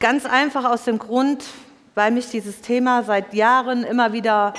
Ganz 0.00 0.26
einfach 0.26 0.64
aus 0.64 0.84
dem 0.84 1.00
Grund, 1.00 1.44
weil 1.96 2.12
mich 2.12 2.30
dieses 2.30 2.60
Thema 2.60 3.02
seit 3.02 3.34
Jahren 3.34 3.82
immer 3.82 4.12
wieder 4.12 4.54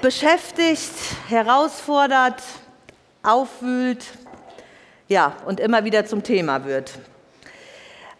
beschäftigt, 0.00 0.92
herausfordert, 1.28 2.40
aufwühlt, 3.24 4.04
ja, 5.08 5.34
und 5.44 5.58
immer 5.58 5.84
wieder 5.84 6.06
zum 6.06 6.22
Thema 6.22 6.64
wird. 6.64 7.00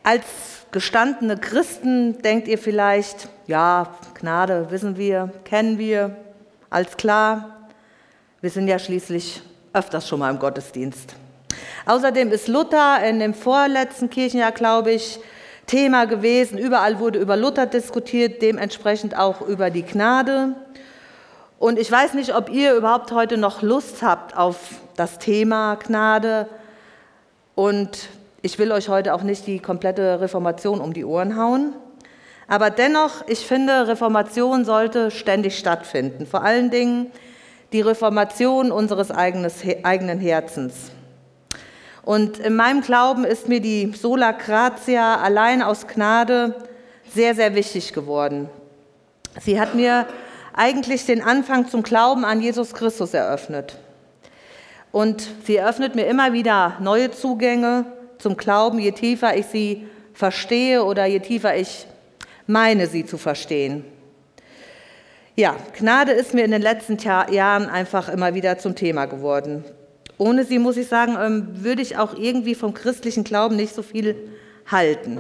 Als 0.03 0.25
gestandene 0.73 1.37
Christen 1.37 2.21
denkt 2.21 2.49
ihr 2.49 2.59
vielleicht, 2.59 3.29
ja, 3.47 3.95
Gnade 4.15 4.73
wissen 4.73 4.97
wir, 4.97 5.31
kennen 5.45 5.79
wir, 5.79 6.17
alles 6.69 6.97
klar. 6.97 7.69
Wir 8.41 8.51
sind 8.51 8.67
ja 8.67 8.81
schließlich 8.81 9.41
öfters 9.73 10.09
schon 10.09 10.19
mal 10.19 10.31
im 10.31 10.41
Gottesdienst. 10.41 11.15
Außerdem 11.87 12.33
ist 12.33 12.49
Luther 12.49 13.05
in 13.05 13.21
dem 13.21 13.35
vorletzten 13.35 14.11
Kirchenjahr, 14.11 14.51
glaube 14.51 14.91
ich, 14.91 15.21
Thema 15.73 16.05
gewesen. 16.05 16.59
Überall 16.59 17.01
wurde 17.01 17.19
über 17.19 17.35
Luther 17.35 17.65
diskutiert, 17.65 18.43
dementsprechend 18.43 19.17
auch 19.17 19.41
über 19.41 19.71
die 19.71 19.85
Gnade. 19.85 20.55
Und 21.59 21.79
ich 21.79 21.91
weiß 21.91 22.13
nicht, 22.13 22.35
ob 22.35 22.51
ihr 22.51 22.75
überhaupt 22.75 23.11
heute 23.11 23.39
noch 23.39 23.63
Lust 23.63 24.03
habt 24.03 24.37
auf 24.37 24.59
das 24.97 25.19
Thema 25.19 25.77
Gnade. 25.77 26.47
Und 27.55 28.11
ich 28.43 28.59
will 28.59 28.71
euch 28.71 28.91
heute 28.91 29.15
auch 29.15 29.23
nicht 29.23 29.47
die 29.47 29.61
komplette 29.61 30.21
Reformation 30.21 30.79
um 30.79 30.93
die 30.93 31.07
Ohren 31.07 31.39
hauen. 31.39 31.73
Aber 32.49 32.69
dennoch, 32.69 33.27
ich 33.27 33.47
finde, 33.47 33.89
Reformation 33.89 34.67
sollte 34.67 35.11
ständig 35.11 35.59
stattfinden. 35.59 36.27
Vor 36.27 36.43
allen 36.43 36.71
Dingen 36.71 37.11
die 37.73 37.81
Reformation 37.81 38.73
unseres 38.73 39.11
eigenen 39.11 40.21
Herzens. 40.21 40.93
Und 42.05 42.39
in 42.39 42.57
meinem 42.57 42.81
Glauben 42.81 43.25
ist 43.25 43.49
mir 43.49 43.61
die 43.61 43.93
Sola 43.93 44.33
Gratia 44.33 45.17
allein 45.21 45.63
aus 45.63 45.87
Gnade 45.87 46.55
sehr, 47.15 47.35
sehr 47.35 47.55
wichtig 47.55 47.93
geworden. 47.93 48.49
Sie 49.41 49.61
hat 49.61 49.75
mir 49.75 50.07
eigentlich 50.53 51.07
den 51.07 51.23
Anfang 51.23 51.69
zum 51.69 51.83
Glauben 51.83 52.25
an 52.25 52.41
Jesus 52.41 52.75
Christus 52.75 53.15
eröffnet. 53.15 53.79
Und 54.91 55.27
sie 55.47 55.57
eröffnet 55.57 55.95
mir 55.95 56.07
immer 56.07 56.33
wieder 56.33 56.77
neue 56.81 57.11
Zugänge 57.11 57.87
zum 58.19 58.37
Glauben, 58.37 58.79
je 58.79 58.93
tiefer 58.93 59.37
ich 59.37 59.47
sie 59.47 59.87
verstehe 60.13 60.85
oder 60.85 61.07
je 61.07 61.21
tiefer 61.21 61.57
ich 61.57 61.87
meine, 62.47 62.87
sie 62.87 63.07
zu 63.07 63.17
verstehen. 63.17 63.85
Ja, 65.35 65.57
Gnade 65.79 66.13
ist 66.13 66.35
mir 66.35 66.45
in 66.45 66.51
den 66.51 66.61
letzten 66.61 66.99
Jahren 66.99 67.71
einfach 67.71 68.11
immer 68.11 68.35
wieder 68.35 68.59
zum 68.59 68.75
Thema 68.75 69.07
geworden. 69.07 69.65
Ohne 70.23 70.45
sie, 70.45 70.61
muss 70.61 70.77
ich 70.77 70.87
sagen, 70.87 71.17
ähm, 71.21 71.49
würde 71.65 71.83
ich 71.83 71.97
auch 71.97 72.17
irgendwie 72.17 72.55
vom 72.55 72.75
christlichen 72.75 73.25
Glauben 73.25 73.57
nicht 73.57 73.75
so 73.75 73.83
viel 73.83 74.15
halten. 74.71 75.19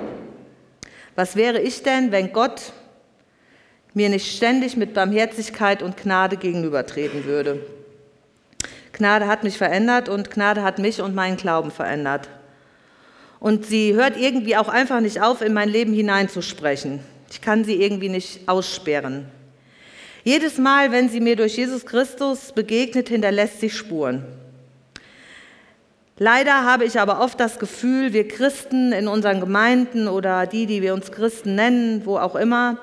Was 1.16 1.34
wäre 1.34 1.60
ich 1.60 1.82
denn, 1.82 2.12
wenn 2.12 2.32
Gott 2.32 2.72
mir 3.94 4.08
nicht 4.08 4.32
ständig 4.32 4.76
mit 4.76 4.94
Barmherzigkeit 4.94 5.82
und 5.82 5.96
Gnade 5.96 6.36
gegenübertreten 6.36 7.24
würde? 7.24 7.66
Gnade 8.92 9.26
hat 9.26 9.42
mich 9.42 9.58
verändert 9.58 10.08
und 10.08 10.30
Gnade 10.30 10.62
hat 10.62 10.78
mich 10.78 11.02
und 11.02 11.16
meinen 11.16 11.36
Glauben 11.36 11.72
verändert. 11.72 12.28
Und 13.40 13.66
sie 13.66 13.94
hört 13.94 14.16
irgendwie 14.16 14.56
auch 14.56 14.68
einfach 14.68 15.00
nicht 15.00 15.20
auf, 15.20 15.42
in 15.42 15.52
mein 15.52 15.68
Leben 15.68 15.92
hineinzusprechen. 15.92 17.00
Ich 17.28 17.40
kann 17.40 17.64
sie 17.64 17.82
irgendwie 17.82 18.08
nicht 18.08 18.48
aussperren. 18.48 19.26
Jedes 20.22 20.58
Mal, 20.58 20.92
wenn 20.92 21.08
sie 21.08 21.18
mir 21.18 21.34
durch 21.34 21.56
Jesus 21.56 21.84
Christus 21.84 22.52
begegnet, 22.52 23.08
hinterlässt 23.08 23.58
sie 23.58 23.70
Spuren. 23.70 24.24
Leider 26.24 26.62
habe 26.62 26.84
ich 26.84 27.00
aber 27.00 27.18
oft 27.18 27.40
das 27.40 27.58
Gefühl, 27.58 28.12
wir 28.12 28.28
Christen 28.28 28.92
in 28.92 29.08
unseren 29.08 29.40
Gemeinden 29.40 30.06
oder 30.06 30.46
die, 30.46 30.66
die 30.66 30.80
wir 30.80 30.94
uns 30.94 31.10
Christen 31.10 31.56
nennen, 31.56 32.06
wo 32.06 32.16
auch 32.16 32.36
immer, 32.36 32.78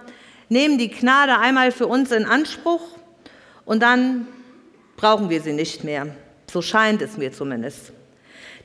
nehmen 0.49 0.77
die 0.77 0.91
Gnade 0.91 1.37
einmal 1.37 1.71
für 1.71 1.87
uns 1.87 2.11
in 2.11 2.25
Anspruch 2.25 2.81
und 3.63 3.81
dann 3.81 4.27
brauchen 4.97 5.29
wir 5.29 5.39
sie 5.39 5.53
nicht 5.53 5.85
mehr. 5.85 6.07
So 6.51 6.61
scheint 6.61 7.01
es 7.01 7.15
mir 7.15 7.31
zumindest. 7.31 7.93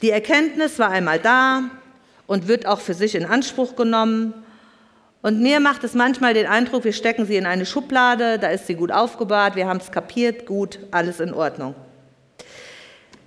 Die 0.03 0.11
Erkenntnis 0.11 0.81
war 0.81 0.91
einmal 0.91 1.21
da 1.21 1.71
und 2.27 2.49
wird 2.49 2.67
auch 2.67 2.81
für 2.81 2.95
sich 2.95 3.15
in 3.15 3.27
Anspruch 3.27 3.77
genommen. 3.77 4.35
Und 5.23 5.41
mir 5.41 5.61
macht 5.61 5.85
es 5.85 5.95
manchmal 5.95 6.35
den 6.35 6.49
Eindruck, 6.49 6.83
wir 6.83 6.93
stecken 6.93 7.27
sie 7.27 7.37
in 7.37 7.47
eine 7.47 7.65
Schublade, 7.65 8.41
da 8.41 8.49
ist 8.49 8.67
sie 8.67 8.75
gut 8.75 8.91
aufgebahrt, 8.91 9.55
wir 9.55 9.69
haben 9.69 9.79
es 9.79 9.93
kapiert, 9.93 10.47
gut, 10.47 10.81
alles 10.91 11.21
in 11.21 11.33
Ordnung. 11.33 11.77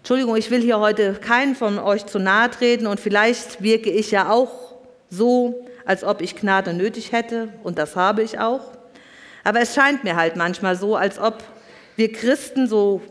Entschuldigung, 0.07 0.37
ich 0.37 0.49
will 0.51 0.61
hier 0.61 0.79
heute 0.79 1.15
keinen 1.15 1.53
von 1.53 1.79
euch 1.79 2.05
zu 2.05 2.17
nahe 2.17 2.49
treten 2.49 2.87
und 2.87 2.97
vielleicht 2.97 3.61
wirke 3.61 3.89
ich 3.89 4.09
ja 4.09 4.29
auch 4.31 4.77
so, 5.09 5.67
als 5.83 6.05
ob 6.05 6.21
ich 6.21 6.37
Gnade 6.37 6.73
nötig 6.73 7.11
hätte 7.11 7.49
und 7.61 7.77
das 7.77 7.97
habe 7.97 8.23
ich 8.23 8.39
auch. 8.39 8.61
Aber 9.43 9.59
es 9.59 9.75
scheint 9.75 10.05
mir 10.05 10.15
halt 10.15 10.37
manchmal 10.37 10.77
so, 10.77 10.95
als 10.95 11.19
ob 11.19 11.43
wir 11.97 12.09
Christen 12.13 12.69
so, 12.69 13.01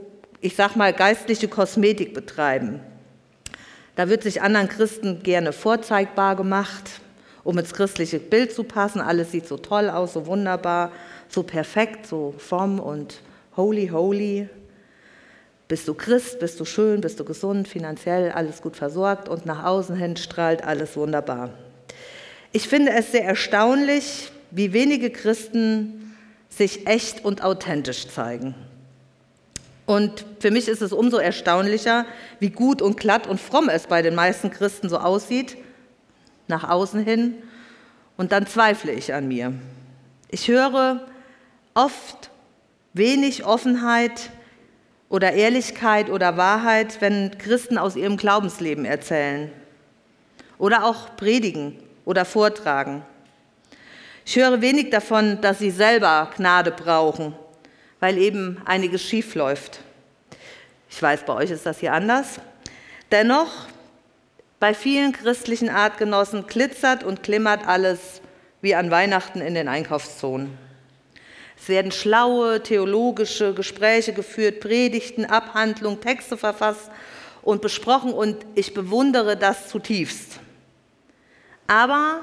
ich 0.40 0.56
sag 0.56 0.74
mal, 0.74 0.94
geistliche 0.94 1.48
Kosmetik 1.48 2.14
betreiben. 2.14 2.80
Da 3.94 4.08
wird 4.08 4.22
sich 4.22 4.40
anderen 4.40 4.70
Christen 4.70 5.22
gerne 5.22 5.52
vorzeigbar 5.52 6.34
gemacht, 6.34 7.02
um 7.44 7.58
ins 7.58 7.74
christliche 7.74 8.20
Bild 8.20 8.54
zu 8.54 8.64
passen. 8.64 9.02
Alles 9.02 9.32
sieht 9.32 9.46
so 9.46 9.58
toll 9.58 9.90
aus, 9.90 10.14
so 10.14 10.24
wunderbar, 10.24 10.92
so 11.28 11.42
perfekt, 11.42 12.06
so 12.06 12.32
fromm 12.38 12.80
und 12.80 13.20
holy, 13.54 13.88
holy. 13.88 14.48
Bist 15.68 15.88
du 15.88 15.94
Christ, 15.94 16.38
bist 16.38 16.60
du 16.60 16.64
schön, 16.64 17.00
bist 17.00 17.18
du 17.18 17.24
gesund, 17.24 17.66
finanziell 17.66 18.30
alles 18.30 18.62
gut 18.62 18.76
versorgt 18.76 19.28
und 19.28 19.46
nach 19.46 19.64
außen 19.64 19.96
hin 19.96 20.16
strahlt 20.16 20.62
alles 20.62 20.96
wunderbar. 20.96 21.50
Ich 22.52 22.68
finde 22.68 22.92
es 22.92 23.10
sehr 23.10 23.24
erstaunlich, 23.24 24.30
wie 24.52 24.72
wenige 24.72 25.10
Christen 25.10 26.16
sich 26.48 26.86
echt 26.86 27.24
und 27.24 27.42
authentisch 27.42 28.08
zeigen. 28.08 28.54
Und 29.86 30.24
für 30.40 30.50
mich 30.50 30.68
ist 30.68 30.82
es 30.82 30.92
umso 30.92 31.18
erstaunlicher, 31.18 32.06
wie 32.40 32.50
gut 32.50 32.80
und 32.82 32.96
glatt 32.96 33.26
und 33.26 33.40
fromm 33.40 33.68
es 33.68 33.86
bei 33.86 34.02
den 34.02 34.14
meisten 34.14 34.50
Christen 34.50 34.88
so 34.88 34.98
aussieht, 34.98 35.56
nach 36.48 36.68
außen 36.68 37.04
hin. 37.04 37.34
Und 38.16 38.32
dann 38.32 38.46
zweifle 38.46 38.92
ich 38.92 39.14
an 39.14 39.28
mir. 39.28 39.52
Ich 40.28 40.48
höre 40.48 41.06
oft 41.74 42.30
wenig 42.94 43.44
Offenheit, 43.44 44.30
oder 45.08 45.32
Ehrlichkeit 45.32 46.10
oder 46.10 46.36
Wahrheit, 46.36 47.00
wenn 47.00 47.38
Christen 47.38 47.78
aus 47.78 47.96
ihrem 47.96 48.16
Glaubensleben 48.16 48.84
erzählen 48.84 49.50
oder 50.58 50.84
auch 50.84 51.16
predigen 51.16 51.76
oder 52.04 52.24
vortragen. 52.24 53.02
Ich 54.24 54.36
höre 54.36 54.60
wenig 54.60 54.90
davon, 54.90 55.40
dass 55.40 55.58
sie 55.60 55.70
selber 55.70 56.30
Gnade 56.36 56.72
brauchen, 56.72 57.34
weil 58.00 58.18
eben 58.18 58.60
einiges 58.64 59.02
schief 59.02 59.34
läuft. 59.34 59.80
Ich 60.90 61.00
weiß, 61.00 61.24
bei 61.24 61.34
euch 61.34 61.50
ist 61.50 61.66
das 61.66 61.78
hier 61.78 61.92
anders. 61.92 62.40
Dennoch, 63.12 63.68
bei 64.58 64.74
vielen 64.74 65.12
christlichen 65.12 65.68
Artgenossen 65.68 66.46
glitzert 66.46 67.04
und 67.04 67.22
klimmert 67.22 67.68
alles 67.68 68.20
wie 68.62 68.74
an 68.74 68.90
Weihnachten 68.90 69.40
in 69.40 69.54
den 69.54 69.68
Einkaufszonen. 69.68 70.65
Es 71.58 71.68
werden 71.68 71.90
schlaue 71.90 72.62
theologische 72.62 73.54
Gespräche 73.54 74.12
geführt, 74.12 74.60
Predigten, 74.60 75.24
Abhandlungen, 75.24 76.00
Texte 76.00 76.36
verfasst 76.36 76.90
und 77.42 77.62
besprochen 77.62 78.12
und 78.12 78.36
ich 78.54 78.74
bewundere 78.74 79.36
das 79.36 79.68
zutiefst. 79.68 80.38
Aber 81.66 82.20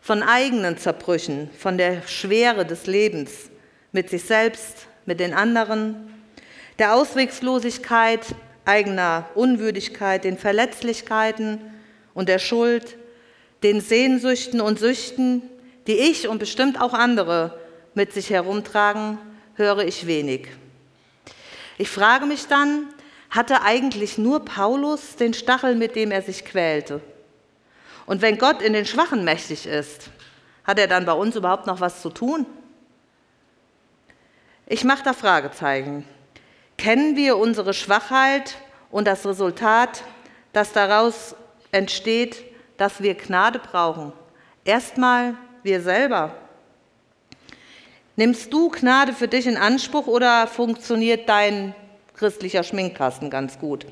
von 0.00 0.22
eigenen 0.22 0.78
Zerbrüchen, 0.78 1.50
von 1.58 1.78
der 1.78 2.02
Schwere 2.06 2.64
des 2.64 2.86
Lebens 2.86 3.50
mit 3.92 4.10
sich 4.10 4.24
selbst, 4.24 4.86
mit 5.06 5.20
den 5.20 5.34
anderen, 5.34 6.12
der 6.78 6.94
Auswegslosigkeit 6.94 8.20
eigener 8.64 9.28
Unwürdigkeit, 9.34 10.24
den 10.24 10.38
Verletzlichkeiten 10.38 11.60
und 12.14 12.28
der 12.28 12.38
Schuld, 12.38 12.96
den 13.62 13.80
Sehnsüchten 13.80 14.60
und 14.60 14.78
Süchten, 14.78 15.42
die 15.86 15.98
ich 15.98 16.28
und 16.28 16.38
bestimmt 16.38 16.80
auch 16.80 16.94
andere 16.94 17.58
mit 17.94 18.12
sich 18.12 18.30
herumtragen, 18.30 19.18
höre 19.54 19.84
ich 19.84 20.06
wenig. 20.06 20.48
Ich 21.78 21.88
frage 21.88 22.26
mich 22.26 22.46
dann, 22.46 22.88
hatte 23.30 23.62
eigentlich 23.62 24.18
nur 24.18 24.44
Paulus 24.44 25.16
den 25.16 25.34
Stachel, 25.34 25.74
mit 25.74 25.96
dem 25.96 26.10
er 26.10 26.22
sich 26.22 26.44
quälte? 26.44 27.00
Und 28.06 28.20
wenn 28.20 28.38
Gott 28.38 28.60
in 28.62 28.72
den 28.72 28.84
Schwachen 28.86 29.24
mächtig 29.24 29.66
ist, 29.66 30.10
Hat 30.64 30.78
er 30.78 30.86
dann 30.86 31.04
bei 31.04 31.12
uns 31.12 31.36
überhaupt 31.36 31.66
noch 31.66 31.80
was 31.80 32.02
zu 32.02 32.10
tun? 32.10 32.46
Ich 34.66 34.84
mache 34.84 35.02
da 35.02 35.12
Fragezeichen. 35.12 36.06
Kennen 36.78 37.16
wir 37.16 37.36
unsere 37.36 37.74
Schwachheit 37.74 38.56
und 38.90 39.06
das 39.06 39.26
Resultat, 39.26 40.04
das 40.52 40.72
daraus 40.72 41.34
entsteht, 41.72 42.44
dass 42.76 43.02
wir 43.02 43.14
Gnade 43.14 43.58
brauchen? 43.58 44.12
Erstmal 44.64 45.34
wir 45.62 45.80
selber. 45.80 46.34
Nimmst 48.14 48.52
du 48.52 48.68
Gnade 48.68 49.14
für 49.14 49.26
dich 49.26 49.46
in 49.46 49.56
Anspruch 49.56 50.06
oder 50.06 50.46
funktioniert 50.46 51.28
dein 51.30 51.74
christlicher 52.14 52.62
Schminkkasten 52.62 53.30
ganz 53.30 53.58
gut? 53.58 53.86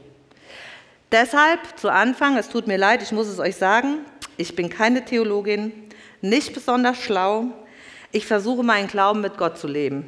Deshalb 1.10 1.78
zu 1.78 1.88
Anfang, 1.88 2.36
es 2.36 2.50
tut 2.50 2.66
mir 2.66 2.76
leid, 2.76 3.02
ich 3.02 3.12
muss 3.12 3.28
es 3.28 3.38
euch 3.38 3.56
sagen, 3.56 4.04
ich 4.36 4.54
bin 4.54 4.68
keine 4.68 5.04
Theologin, 5.06 5.72
nicht 6.20 6.52
besonders 6.52 6.98
schlau. 6.98 7.46
Ich 8.12 8.26
versuche 8.26 8.62
meinen 8.62 8.88
Glauben 8.88 9.22
mit 9.22 9.38
Gott 9.38 9.56
zu 9.56 9.66
leben. 9.66 10.06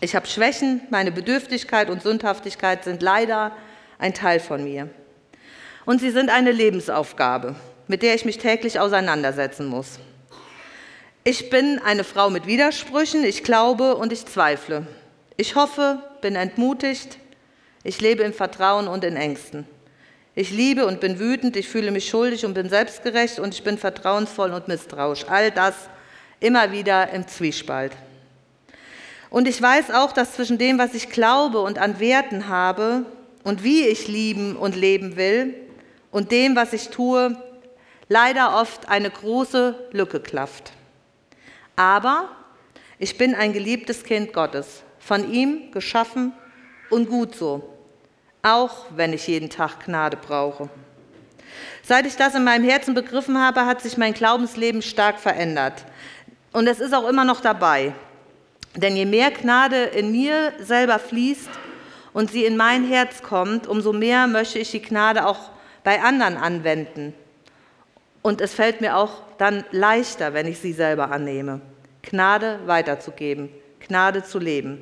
Ich 0.00 0.14
habe 0.14 0.26
Schwächen, 0.26 0.80
meine 0.90 1.10
Bedürftigkeit 1.10 1.90
und 1.90 2.02
Sündhaftigkeit 2.02 2.84
sind 2.84 3.02
leider 3.02 3.52
ein 3.98 4.14
Teil 4.14 4.38
von 4.38 4.62
mir. 4.62 4.88
Und 5.84 6.00
sie 6.00 6.10
sind 6.10 6.30
eine 6.30 6.52
Lebensaufgabe, 6.52 7.56
mit 7.88 8.02
der 8.02 8.14
ich 8.14 8.24
mich 8.24 8.38
täglich 8.38 8.78
auseinandersetzen 8.78 9.66
muss. 9.66 9.98
Ich 11.22 11.50
bin 11.50 11.78
eine 11.78 12.02
Frau 12.02 12.30
mit 12.30 12.46
Widersprüchen, 12.46 13.24
ich 13.24 13.44
glaube 13.44 13.96
und 13.96 14.10
ich 14.10 14.24
zweifle. 14.24 14.86
Ich 15.36 15.54
hoffe, 15.54 16.02
bin 16.22 16.34
entmutigt, 16.34 17.18
ich 17.84 18.00
lebe 18.00 18.22
im 18.22 18.32
Vertrauen 18.32 18.88
und 18.88 19.04
in 19.04 19.16
Ängsten. 19.16 19.66
Ich 20.34 20.50
liebe 20.50 20.86
und 20.86 20.98
bin 20.98 21.18
wütend, 21.18 21.56
ich 21.56 21.68
fühle 21.68 21.90
mich 21.90 22.08
schuldig 22.08 22.46
und 22.46 22.54
bin 22.54 22.70
selbstgerecht 22.70 23.38
und 23.38 23.52
ich 23.52 23.62
bin 23.62 23.76
vertrauensvoll 23.76 24.54
und 24.54 24.66
misstrauisch. 24.66 25.26
All 25.28 25.50
das 25.50 25.74
immer 26.40 26.72
wieder 26.72 27.10
im 27.10 27.28
Zwiespalt. 27.28 27.92
Und 29.28 29.46
ich 29.46 29.60
weiß 29.60 29.90
auch, 29.90 30.12
dass 30.12 30.32
zwischen 30.32 30.56
dem, 30.56 30.78
was 30.78 30.94
ich 30.94 31.10
glaube 31.10 31.60
und 31.60 31.78
an 31.78 32.00
Werten 32.00 32.48
habe 32.48 33.04
und 33.44 33.62
wie 33.62 33.86
ich 33.86 34.08
lieben 34.08 34.56
und 34.56 34.74
leben 34.74 35.16
will 35.16 35.54
und 36.10 36.32
dem, 36.32 36.56
was 36.56 36.72
ich 36.72 36.88
tue, 36.88 37.36
leider 38.08 38.58
oft 38.58 38.88
eine 38.88 39.10
große 39.10 39.88
Lücke 39.92 40.20
klafft. 40.20 40.72
Aber 41.80 42.28
ich 42.98 43.16
bin 43.16 43.34
ein 43.34 43.54
geliebtes 43.54 44.04
Kind 44.04 44.34
Gottes, 44.34 44.82
von 44.98 45.32
ihm 45.32 45.70
geschaffen 45.72 46.34
und 46.90 47.08
gut 47.08 47.34
so 47.34 47.80
auch 48.42 48.86
wenn 48.94 49.12
ich 49.12 49.26
jeden 49.26 49.50
Tag 49.50 49.84
Gnade 49.84 50.16
brauche. 50.16 50.68
Seit 51.82 52.06
ich 52.06 52.16
das 52.16 52.34
in 52.34 52.44
meinem 52.44 52.64
Herzen 52.64 52.94
begriffen 52.94 53.38
habe, 53.38 53.66
hat 53.66 53.82
sich 53.82 53.96
mein 53.96 54.14
Glaubensleben 54.14 54.82
stark 54.82 55.18
verändert. 55.18 55.84
Und 56.52 56.66
es 56.66 56.80
ist 56.80 56.94
auch 56.94 57.08
immer 57.08 57.24
noch 57.24 57.40
dabei. 57.40 57.92
Denn 58.76 58.96
je 58.96 59.04
mehr 59.04 59.30
Gnade 59.30 59.84
in 59.84 60.12
mir 60.12 60.52
selber 60.60 60.98
fließt 60.98 61.50
und 62.12 62.30
sie 62.30 62.44
in 62.44 62.56
mein 62.56 62.86
Herz 62.86 63.22
kommt, 63.22 63.66
umso 63.66 63.92
mehr 63.92 64.26
möchte 64.26 64.58
ich 64.58 64.70
die 64.70 64.82
Gnade 64.82 65.26
auch 65.26 65.50
bei 65.82 66.00
anderen 66.00 66.36
anwenden. 66.36 67.14
Und 68.22 68.40
es 68.40 68.54
fällt 68.54 68.80
mir 68.80 68.96
auch 68.96 69.22
dann 69.38 69.64
leichter, 69.70 70.34
wenn 70.34 70.46
ich 70.46 70.60
sie 70.60 70.72
selber 70.72 71.10
annehme, 71.10 71.60
Gnade 72.02 72.60
weiterzugeben, 72.66 73.50
Gnade 73.86 74.22
zu 74.24 74.38
leben. 74.38 74.78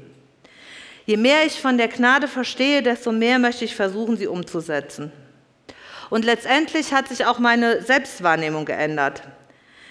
Je 1.06 1.16
mehr 1.16 1.46
ich 1.46 1.60
von 1.60 1.78
der 1.78 1.88
Gnade 1.88 2.28
verstehe, 2.28 2.82
desto 2.82 3.12
mehr 3.12 3.38
möchte 3.38 3.64
ich 3.64 3.74
versuchen, 3.74 4.16
sie 4.16 4.26
umzusetzen. 4.26 5.10
Und 6.10 6.24
letztendlich 6.24 6.92
hat 6.92 7.08
sich 7.08 7.26
auch 7.26 7.38
meine 7.38 7.82
Selbstwahrnehmung 7.82 8.64
geändert. 8.64 9.22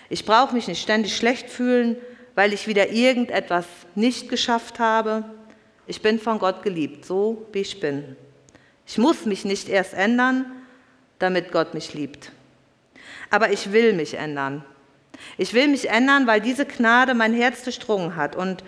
Ich 0.10 0.26
brauche 0.26 0.54
mich 0.54 0.68
nicht 0.68 0.82
ständig 0.82 1.16
schlecht 1.16 1.50
fühlen, 1.50 1.98
weil 2.36 2.54
ich 2.54 2.68
wieder 2.68 2.90
irgendetwas 2.92 3.66
nicht 3.96 4.30
geschafft 4.30 4.80
habe. 4.80 5.24
Ich 5.86 6.02
bin 6.02 6.20
von 6.20 6.40
Gott 6.40 6.64
geliebt, 6.64 7.06
so 7.06 7.48
wie 7.52 7.62
ich 7.62 7.80
bin. 7.80 8.16
Ich 8.86 8.98
muss 8.98 9.26
mich 9.26 9.44
nicht 9.44 9.70
erst 9.70 9.94
ändern, 9.94 10.46
damit 11.20 11.52
Gott 11.52 11.74
mich 11.74 11.94
liebt. 11.94 12.32
Aber 13.30 13.52
ich 13.52 13.72
will 13.72 13.94
mich 13.94 14.14
ändern. 14.14 14.64
Ich 15.38 15.54
will 15.54 15.68
mich 15.68 15.90
ändern, 15.90 16.28
weil 16.28 16.42
diese 16.42 16.66
Gnade 16.66 17.14
mein 17.14 17.34
Herz 17.34 17.64
durchdrungen 17.64 18.16
hat 18.16 18.36
und 18.36 18.64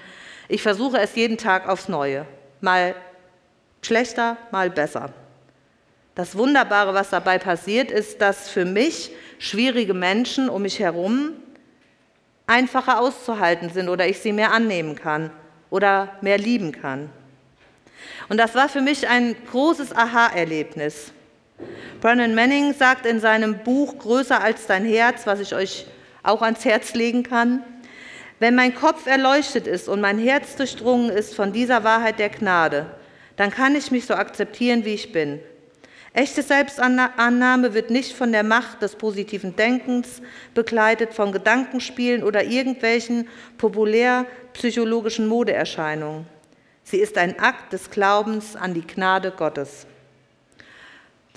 ich 0.48 0.62
versuche 0.62 1.00
es 1.00 1.16
jeden 1.16 1.38
Tag 1.38 1.68
aufs 1.68 1.88
Neue 1.90 2.26
mal 2.62 2.96
schlechter, 3.82 4.38
mal 4.52 4.70
besser. 4.70 5.14
Das 6.16 6.36
Wunderbare, 6.36 6.94
was 6.94 7.10
dabei 7.10 7.38
passiert, 7.38 7.92
ist, 7.92 8.22
dass 8.22 8.50
für 8.50 8.66
mich 8.66 9.12
schwierige 9.38 9.94
Menschen 9.94 10.50
um 10.50 10.64
mich 10.64 10.80
herum 10.80 11.32
einfacher 12.46 13.00
auszuhalten 13.00 13.70
sind 13.70 13.90
oder 13.90 14.08
ich 14.08 14.20
sie 14.20 14.34
mehr 14.34 14.52
annehmen 14.52 14.96
kann 14.96 15.32
oder 15.70 16.18
mehr 16.22 16.38
lieben 16.38 16.72
kann. 16.72 17.10
Und 18.28 18.38
das 18.38 18.56
war 18.56 18.70
für 18.70 18.82
mich 18.82 19.08
ein 19.08 19.36
großes 19.52 19.96
Aha-Erlebnis. 19.96 21.14
Brennan 22.02 22.36
Manning 22.36 22.74
sagt 22.74 23.06
in 23.06 23.20
seinem 23.20 23.60
Buch 23.60 23.98
Größer 23.98 24.42
als 24.42 24.66
dein 24.66 24.86
Herz, 24.86 25.28
was 25.28 25.40
ich 25.40 25.54
euch 25.56 25.86
auch 26.24 26.42
ans 26.42 26.66
Herz 26.66 26.94
legen 26.94 27.24
kann, 27.24 27.64
wenn 28.40 28.56
mein 28.56 28.74
Kopf 28.74 29.06
erleuchtet 29.06 29.68
ist 29.68 29.90
und 29.90 30.00
mein 30.00 30.18
Herz 30.18 30.56
durchdrungen 30.56 31.10
ist 31.10 31.36
von 31.36 31.52
dieser 31.52 31.84
Wahrheit 31.84 32.20
der 32.20 32.30
Gnade, 32.30 32.86
dann 33.36 33.52
kann 33.52 33.76
ich 33.76 33.92
mich 33.92 34.06
so 34.06 34.14
akzeptieren, 34.14 34.86
wie 34.86 34.94
ich 34.94 35.12
bin. 35.12 35.40
Echte 36.14 36.42
Selbstannahme 36.42 37.74
wird 37.74 37.92
nicht 37.92 38.14
von 38.14 38.32
der 38.32 38.44
Macht 38.44 38.82
des 38.82 38.96
positiven 38.96 39.56
Denkens 39.56 40.22
begleitet, 40.54 41.14
von 41.14 41.32
Gedankenspielen 41.32 42.24
oder 42.24 42.44
irgendwelchen 42.44 43.28
populär 43.58 44.26
psychologischen 44.54 45.28
Modeerscheinungen. 45.28 46.26
Sie 46.84 46.98
ist 46.98 47.18
ein 47.18 47.40
Akt 47.40 47.74
des 47.74 47.92
Glaubens 47.92 48.56
an 48.56 48.74
die 48.74 48.88
Gnade 48.88 49.32
Gottes. 49.32 49.86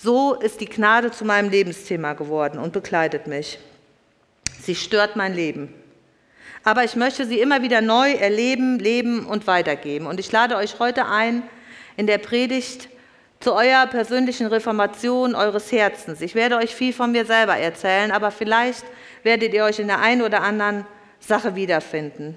So 0.00 0.34
ist 0.34 0.60
die 0.60 0.66
Gnade 0.66 1.10
zu 1.10 1.24
meinem 1.24 1.50
Lebensthema 1.50 2.14
geworden 2.14 2.58
und 2.58 2.72
begleitet 2.72 3.26
mich. 3.26 3.58
Sie 4.60 4.74
stört 4.74 5.16
mein 5.16 5.34
Leben 5.34 5.82
aber 6.64 6.84
ich 6.84 6.96
möchte 6.96 7.26
sie 7.26 7.40
immer 7.40 7.62
wieder 7.62 7.80
neu 7.80 8.12
erleben, 8.12 8.78
leben 8.78 9.26
und 9.26 9.46
weitergeben. 9.46 10.06
Und 10.06 10.20
ich 10.20 10.30
lade 10.30 10.56
euch 10.56 10.78
heute 10.78 11.06
ein, 11.06 11.42
in 11.96 12.06
der 12.06 12.18
Predigt 12.18 12.88
zu 13.40 13.54
eurer 13.54 13.86
persönlichen 13.88 14.46
Reformation 14.46 15.34
eures 15.34 15.72
Herzens. 15.72 16.20
Ich 16.20 16.34
werde 16.34 16.56
euch 16.56 16.74
viel 16.74 16.92
von 16.92 17.10
mir 17.10 17.24
selber 17.24 17.56
erzählen, 17.56 18.12
aber 18.12 18.30
vielleicht 18.30 18.84
werdet 19.24 19.52
ihr 19.52 19.64
euch 19.64 19.80
in 19.80 19.88
der 19.88 19.98
einen 19.98 20.22
oder 20.22 20.42
anderen 20.42 20.86
Sache 21.18 21.56
wiederfinden. 21.56 22.36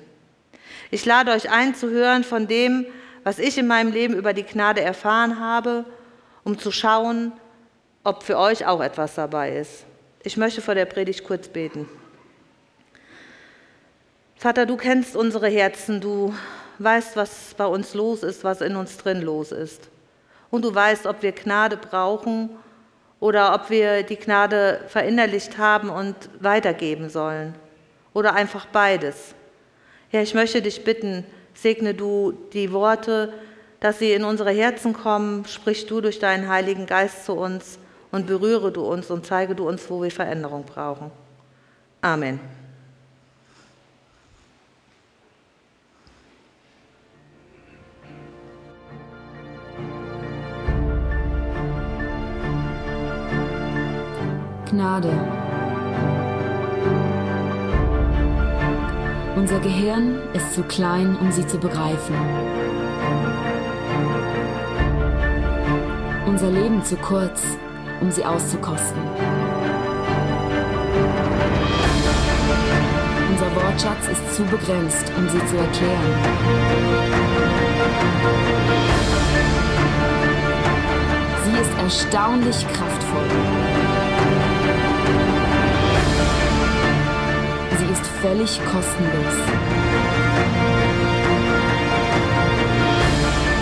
Ich 0.89 1.05
lade 1.05 1.31
euch 1.31 1.51
ein, 1.51 1.75
zu 1.75 1.91
hören 1.91 2.23
von 2.23 2.47
dem, 2.47 2.87
was 3.23 3.37
ich 3.37 3.57
in 3.57 3.67
meinem 3.67 3.91
Leben 3.91 4.15
über 4.15 4.33
die 4.33 4.43
Gnade 4.43 4.81
erfahren 4.81 5.39
habe, 5.39 5.85
um 6.43 6.57
zu 6.57 6.71
schauen, 6.71 7.31
ob 8.03 8.23
für 8.23 8.37
euch 8.37 8.65
auch 8.65 8.81
etwas 8.81 9.15
dabei 9.15 9.57
ist. 9.57 9.85
Ich 10.23 10.37
möchte 10.37 10.61
vor 10.61 10.75
der 10.75 10.85
Predigt 10.85 11.23
kurz 11.23 11.47
beten. 11.47 11.87
Vater, 14.45 14.67
du 14.67 14.77
kennst 14.77 15.15
unsere 15.15 15.47
Herzen, 15.47 15.99
du 16.01 16.31
weißt, 16.77 17.15
was 17.15 17.55
bei 17.57 17.65
uns 17.65 17.95
los 17.95 18.21
ist, 18.21 18.43
was 18.43 18.61
in 18.61 18.75
uns 18.75 18.95
drin 18.95 19.23
los 19.23 19.51
ist. 19.51 19.89
Und 20.51 20.63
du 20.63 20.75
weißt, 20.75 21.07
ob 21.07 21.23
wir 21.23 21.31
Gnade 21.31 21.77
brauchen 21.77 22.51
oder 23.19 23.55
ob 23.55 23.71
wir 23.71 24.03
die 24.03 24.17
Gnade 24.17 24.81
verinnerlicht 24.87 25.57
haben 25.57 25.89
und 25.89 26.15
weitergeben 26.41 27.09
sollen. 27.09 27.55
Oder 28.13 28.35
einfach 28.35 28.67
beides. 28.67 29.33
Herr, 30.09 30.21
ich 30.21 30.35
möchte 30.35 30.61
dich 30.61 30.83
bitten, 30.83 31.25
segne 31.55 31.95
du 31.95 32.33
die 32.53 32.71
Worte, 32.71 33.33
dass 33.79 33.97
sie 33.97 34.11
in 34.11 34.23
unsere 34.23 34.51
Herzen 34.51 34.93
kommen, 34.93 35.45
sprich 35.45 35.87
du 35.87 36.01
durch 36.01 36.19
deinen 36.19 36.47
Heiligen 36.49 36.85
Geist 36.85 37.25
zu 37.25 37.33
uns 37.33 37.79
und 38.11 38.27
berühre 38.27 38.71
du 38.71 38.83
uns 38.83 39.09
und 39.09 39.25
zeige 39.25 39.55
du 39.55 39.67
uns, 39.67 39.89
wo 39.89 40.03
wir 40.03 40.11
Veränderung 40.11 40.65
brauchen. 40.65 41.09
Amen. 41.99 42.39
Gnade. 54.65 55.11
Unser 59.35 59.59
Gehirn 59.59 60.17
ist 60.33 60.53
zu 60.53 60.63
klein, 60.63 61.15
um 61.21 61.31
sie 61.31 61.45
zu 61.45 61.57
begreifen. 61.57 62.15
Unser 66.25 66.49
Leben 66.49 66.83
zu 66.83 66.95
kurz, 66.97 67.43
um 68.01 68.09
sie 68.11 68.25
auszukosten. 68.25 69.01
Unser 73.29 73.55
Wortschatz 73.55 74.07
ist 74.11 74.35
zu 74.35 74.43
begrenzt, 74.43 75.11
um 75.15 75.29
sie 75.29 75.45
zu 75.45 75.57
erklären. 75.57 76.13
Sie 81.43 81.61
ist 81.61 81.77
erstaunlich 81.83 82.67
kraftvoll. 82.67 83.54
Völlig 88.25 88.59
kostenlos. 88.65 89.35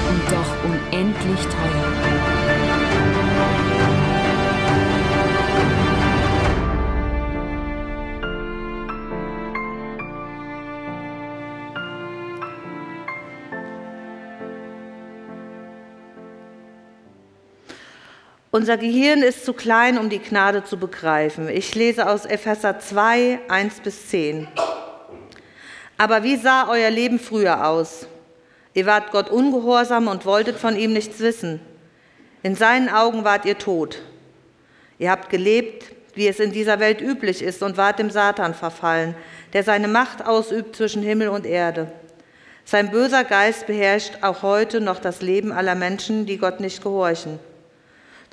Und 0.10 0.32
doch 0.32 0.51
unendlich 0.63 1.41
teuer. 1.41 2.12
Unser 18.56 18.78
Gehirn 18.78 19.24
ist 19.24 19.46
zu 19.46 19.54
klein, 19.54 19.98
um 19.98 20.12
die 20.12 20.20
Gnade 20.20 20.64
zu 20.64 20.78
begreifen. 20.78 21.50
Ich 21.50 21.74
lese 21.74 22.08
aus 22.08 22.24
Epheser 22.26 22.78
2, 22.78 23.40
1 23.48 23.80
bis 23.80 24.10
10. 24.10 24.48
Aber 25.98 26.22
wie 26.22 26.36
sah 26.36 26.70
euer 26.70 26.92
Leben 26.92 27.18
früher 27.18 27.66
aus? 27.68 28.06
Ihr 28.76 28.86
wart 28.86 29.10
Gott 29.10 29.32
ungehorsam 29.32 30.08
und 30.08 30.28
wolltet 30.28 30.60
von 30.60 30.78
ihm 30.78 30.94
nichts 30.94 31.20
wissen. 31.20 31.62
In 32.44 32.54
seinen 32.56 32.90
Augen 32.90 33.24
wart 33.24 33.46
ihr 33.46 33.58
tot. 33.58 34.04
Ihr 35.00 35.10
habt 35.10 35.32
gelebt, 35.32 35.86
wie 36.14 36.28
es 36.28 36.40
in 36.40 36.52
dieser 36.52 36.80
Welt 36.80 37.02
üblich 37.02 37.42
ist, 37.42 37.64
und 37.64 37.76
wart 37.78 37.98
dem 37.98 38.12
Satan 38.12 38.54
verfallen, 38.54 39.16
der 39.54 39.64
seine 39.64 39.88
Macht 39.88 40.24
ausübt 40.24 40.76
zwischen 40.76 41.02
Himmel 41.02 41.30
und 41.30 41.48
Erde. 41.48 41.92
Sein 42.66 42.92
böser 42.92 43.24
Geist 43.24 43.66
beherrscht 43.66 44.20
auch 44.22 44.44
heute 44.44 44.80
noch 44.80 45.00
das 45.00 45.24
Leben 45.24 45.52
aller 45.52 45.74
Menschen, 45.74 46.28
die 46.28 46.38
Gott 46.38 46.60
nicht 46.60 46.84
gehorchen. 46.84 47.40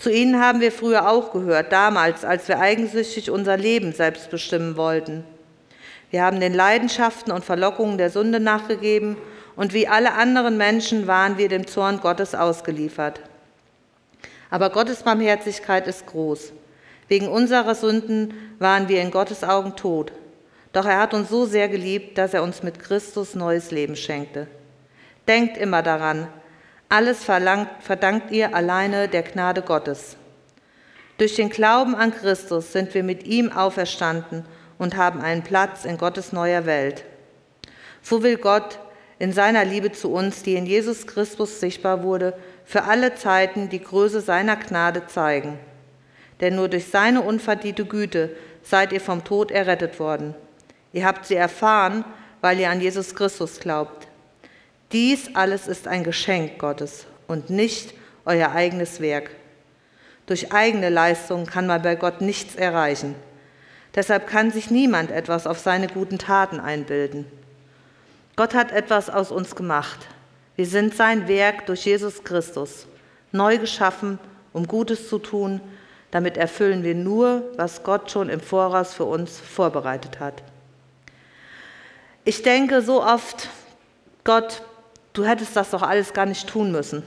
Zu 0.01 0.11
ihnen 0.11 0.41
haben 0.41 0.63
wir 0.63 0.73
früher 0.73 1.11
auch 1.11 1.31
gehört, 1.31 1.73
damals, 1.73 2.25
als 2.25 2.49
wir 2.49 2.59
eigensüchtig 2.59 3.31
unser 3.31 3.59
Leben 3.59 3.93
selbst 3.93 4.31
bestimmen 4.31 4.79
wollten. 4.79 5.25
Wir 6.11 6.23
haben 6.23 6.41
den 6.41 6.55
Leidenschaften 6.55 7.31
und 7.31 7.45
Verlockungen 7.45 7.99
der 7.99 8.09
Sünde 8.09 8.41
nachgegeben 8.41 9.19
und 9.57 9.75
wie 9.75 9.89
alle 9.89 10.15
anderen 10.15 10.57
Menschen 10.57 11.07
waren 11.07 11.37
wir 11.37 11.51
dem 11.51 11.67
Zorn 11.67 12.01
Gottes 12.01 12.35
ausgeliefert. 12.35 13.21
Aber 14.49 14.71
Gottes 14.71 15.03
Barmherzigkeit 15.03 15.87
ist 15.87 16.07
groß. 16.07 16.55
Wegen 17.09 17.29
unserer 17.29 17.75
Sünden 17.75 18.33
waren 18.59 18.89
wir 18.89 19.03
in 19.03 19.11
Gottes 19.11 19.45
Augen 19.45 19.77
tot. 19.77 20.13
Doch 20.73 20.87
er 20.87 20.99
hat 20.99 21.13
uns 21.13 21.29
so 21.29 21.45
sehr 21.45 21.69
geliebt, 21.69 22.17
dass 22.17 22.33
er 22.33 22.43
uns 22.43 22.63
mit 22.63 22.79
Christus 22.79 23.35
neues 23.35 23.71
Leben 23.71 23.97
schenkte. 23.97 24.47
Denkt 25.29 25.59
immer 25.59 25.83
daran, 25.83 26.29
alles 26.91 27.25
verdankt 27.25 28.33
ihr 28.33 28.55
alleine 28.55 29.07
der 29.07 29.23
Gnade 29.23 29.63
Gottes. 29.63 30.17
Durch 31.19 31.37
den 31.37 31.49
Glauben 31.49 31.95
an 31.95 32.13
Christus 32.13 32.73
sind 32.73 32.93
wir 32.95 33.05
mit 33.05 33.25
ihm 33.25 33.53
auferstanden 33.53 34.45
und 34.77 34.97
haben 34.97 35.21
einen 35.21 35.43
Platz 35.43 35.85
in 35.85 35.99
Gottes 35.99 36.33
neuer 36.33 36.67
Welt. 36.67 37.05
So 38.03 38.25
will 38.25 38.37
Gott 38.37 38.81
in 39.21 39.33
seiner 39.33 39.65
Liebe 39.65 39.93
zu 39.93 40.13
uns, 40.13 40.43
die 40.43 40.57
in 40.57 40.67
Jesus 40.67 41.07
Christus 41.07 41.61
sichtbar 41.61 42.03
wurde, 42.03 42.35
für 42.65 42.85
alle 42.85 43.15
Zeiten 43.15 43.69
die 43.69 43.83
Größe 43.83 44.21
seiner 44.21 44.57
Gnade 44.57 45.07
zeigen. 45.07 45.61
Denn 46.41 46.57
nur 46.57 46.69
durch 46.69 46.87
seine 46.87 47.21
unverdiente 47.21 47.85
Güte 47.85 48.35
seid 48.65 48.93
ihr 48.93 49.01
vom 49.01 49.23
Tod 49.23 49.53
errettet 49.53 50.01
worden. 50.01 50.35
Ihr 50.93 51.07
habt 51.07 51.27
sie 51.27 51.37
erfahren, 51.37 52.05
weil 52.41 52.59
ihr 52.59 52.71
an 52.71 52.81
Jesus 52.81 53.15
Christus 53.15 53.61
glaubt. 53.61 54.09
Dies 54.93 55.35
alles 55.35 55.69
ist 55.69 55.87
ein 55.87 56.03
Geschenk 56.03 56.59
Gottes 56.59 57.07
und 57.29 57.49
nicht 57.49 57.95
euer 58.25 58.51
eigenes 58.51 59.01
Werk. 59.01 59.31
Durch 60.27 60.53
eigene 60.53 60.89
Leistung 60.91 61.47
kann 61.47 61.67
man 61.67 61.83
bei 61.83 61.95
Gott 61.95 62.21
nichts 62.21 62.57
erreichen. 62.57 63.15
Deshalb 63.95 64.27
kann 64.27 64.51
sich 64.51 64.71
niemand 64.71 65.11
etwas 65.11 65.47
auf 65.47 65.59
seine 65.59 65.89
guten 65.89 66.19
Taten 66.19 66.61
einbilden. 66.61 67.27
Gott 68.37 68.55
hat 68.55 68.73
etwas 68.73 69.11
aus 69.11 69.31
uns 69.31 69.55
gemacht. 69.55 69.99
Wir 70.57 70.67
sind 70.67 70.95
sein 70.95 71.29
Werk 71.29 71.67
durch 71.67 71.85
Jesus 71.85 72.23
Christus, 72.23 72.87
neu 73.33 73.59
geschaffen, 73.59 74.19
um 74.53 74.67
Gutes 74.67 75.09
zu 75.09 75.19
tun. 75.19 75.61
Damit 76.11 76.37
erfüllen 76.37 76.83
wir 76.83 76.95
nur, 76.95 77.45
was 77.57 77.83
Gott 77.83 78.11
schon 78.11 78.29
im 78.29 78.41
Voraus 78.41 78.95
für 78.95 79.05
uns 79.05 79.39
vorbereitet 79.39 80.21
hat. 80.21 80.43
Ich 82.25 82.43
denke 82.43 82.83
so 82.83 83.03
oft, 83.03 83.49
Gott, 84.25 84.63
du 85.21 85.27
hättest 85.27 85.55
das 85.55 85.71
doch 85.71 85.83
alles 85.83 86.15
gar 86.15 86.25
nicht 86.25 86.49
tun 86.49 86.73
müssen. 86.73 87.03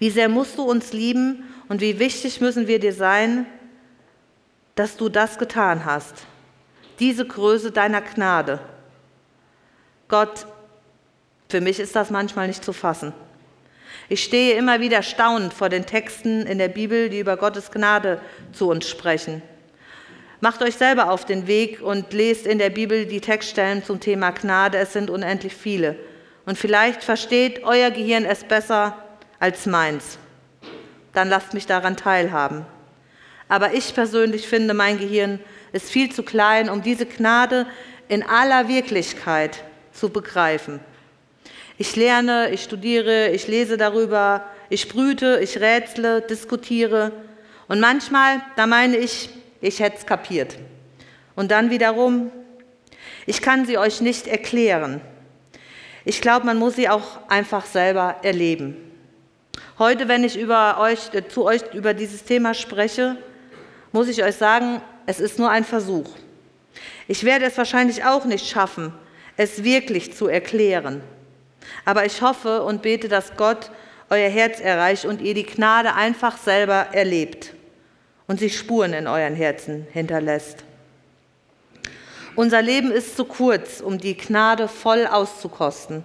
Wie 0.00 0.10
sehr 0.10 0.28
musst 0.28 0.58
du 0.58 0.62
uns 0.62 0.92
lieben 0.92 1.44
und 1.68 1.80
wie 1.80 2.00
wichtig 2.00 2.40
müssen 2.40 2.66
wir 2.66 2.80
dir 2.80 2.92
sein, 2.92 3.46
dass 4.74 4.96
du 4.96 5.08
das 5.08 5.38
getan 5.38 5.84
hast. 5.84 6.14
Diese 6.98 7.24
Größe 7.24 7.70
deiner 7.70 8.00
Gnade. 8.00 8.58
Gott, 10.08 10.46
für 11.48 11.60
mich 11.60 11.78
ist 11.78 11.94
das 11.94 12.10
manchmal 12.10 12.48
nicht 12.48 12.64
zu 12.64 12.72
fassen. 12.72 13.12
Ich 14.08 14.24
stehe 14.24 14.56
immer 14.56 14.80
wieder 14.80 15.02
staunend 15.02 15.54
vor 15.54 15.68
den 15.68 15.86
Texten 15.86 16.44
in 16.44 16.58
der 16.58 16.68
Bibel, 16.68 17.08
die 17.08 17.20
über 17.20 17.36
Gottes 17.36 17.70
Gnade 17.70 18.20
zu 18.52 18.68
uns 18.68 18.88
sprechen. 18.88 19.42
Macht 20.40 20.62
euch 20.62 20.74
selber 20.74 21.12
auf 21.12 21.24
den 21.24 21.46
Weg 21.46 21.82
und 21.82 22.12
lest 22.12 22.46
in 22.46 22.58
der 22.58 22.70
Bibel 22.70 23.06
die 23.06 23.20
Textstellen 23.20 23.84
zum 23.84 24.00
Thema 24.00 24.30
Gnade. 24.30 24.78
Es 24.78 24.92
sind 24.92 25.08
unendlich 25.08 25.54
viele. 25.54 25.96
Und 26.50 26.58
vielleicht 26.58 27.04
versteht 27.04 27.62
euer 27.62 27.92
Gehirn 27.92 28.24
es 28.24 28.42
besser 28.42 28.96
als 29.38 29.66
meins. 29.66 30.18
Dann 31.12 31.28
lasst 31.28 31.54
mich 31.54 31.66
daran 31.66 31.96
teilhaben. 31.96 32.66
Aber 33.48 33.72
ich 33.72 33.94
persönlich 33.94 34.48
finde, 34.48 34.74
mein 34.74 34.98
Gehirn 34.98 35.38
ist 35.70 35.88
viel 35.88 36.10
zu 36.10 36.24
klein, 36.24 36.68
um 36.68 36.82
diese 36.82 37.06
Gnade 37.06 37.68
in 38.08 38.24
aller 38.24 38.66
Wirklichkeit 38.66 39.62
zu 39.92 40.08
begreifen. 40.08 40.80
Ich 41.78 41.94
lerne, 41.94 42.50
ich 42.50 42.64
studiere, 42.64 43.28
ich 43.28 43.46
lese 43.46 43.76
darüber, 43.76 44.44
ich 44.70 44.88
brüte, 44.88 45.38
ich 45.40 45.60
rätsle, 45.60 46.20
diskutiere. 46.20 47.12
Und 47.68 47.78
manchmal, 47.78 48.42
da 48.56 48.66
meine 48.66 48.96
ich, 48.96 49.30
ich 49.60 49.78
hätte 49.78 49.98
es 49.98 50.04
kapiert. 50.04 50.56
Und 51.36 51.52
dann 51.52 51.70
wiederum, 51.70 52.32
ich 53.24 53.40
kann 53.40 53.66
sie 53.66 53.78
euch 53.78 54.00
nicht 54.00 54.26
erklären. 54.26 55.00
Ich 56.04 56.20
glaube, 56.20 56.46
man 56.46 56.58
muss 56.58 56.76
sie 56.76 56.88
auch 56.88 57.28
einfach 57.28 57.66
selber 57.66 58.16
erleben. 58.22 58.76
Heute, 59.78 60.08
wenn 60.08 60.24
ich 60.24 60.38
über 60.38 60.78
euch, 60.78 61.12
äh, 61.14 61.26
zu 61.26 61.44
euch 61.44 61.62
über 61.74 61.94
dieses 61.94 62.24
Thema 62.24 62.54
spreche, 62.54 63.16
muss 63.92 64.08
ich 64.08 64.22
euch 64.22 64.36
sagen, 64.36 64.80
es 65.06 65.20
ist 65.20 65.38
nur 65.38 65.50
ein 65.50 65.64
Versuch. 65.64 66.10
Ich 67.08 67.24
werde 67.24 67.46
es 67.46 67.58
wahrscheinlich 67.58 68.04
auch 68.04 68.24
nicht 68.24 68.46
schaffen, 68.46 68.92
es 69.36 69.64
wirklich 69.64 70.14
zu 70.14 70.28
erklären. 70.28 71.02
Aber 71.84 72.04
ich 72.04 72.22
hoffe 72.22 72.62
und 72.62 72.82
bete, 72.82 73.08
dass 73.08 73.36
Gott 73.36 73.70
euer 74.10 74.28
Herz 74.28 74.60
erreicht 74.60 75.04
und 75.04 75.20
ihr 75.20 75.34
die 75.34 75.46
Gnade 75.46 75.94
einfach 75.94 76.36
selber 76.36 76.88
erlebt 76.92 77.54
und 78.26 78.38
sich 78.38 78.58
Spuren 78.58 78.92
in 78.92 79.06
euren 79.06 79.34
Herzen 79.34 79.86
hinterlässt. 79.92 80.64
Unser 82.40 82.62
Leben 82.62 82.90
ist 82.90 83.18
zu 83.18 83.26
kurz, 83.26 83.82
um 83.82 83.98
die 83.98 84.16
Gnade 84.16 84.66
voll 84.66 85.06
auszukosten. 85.06 86.02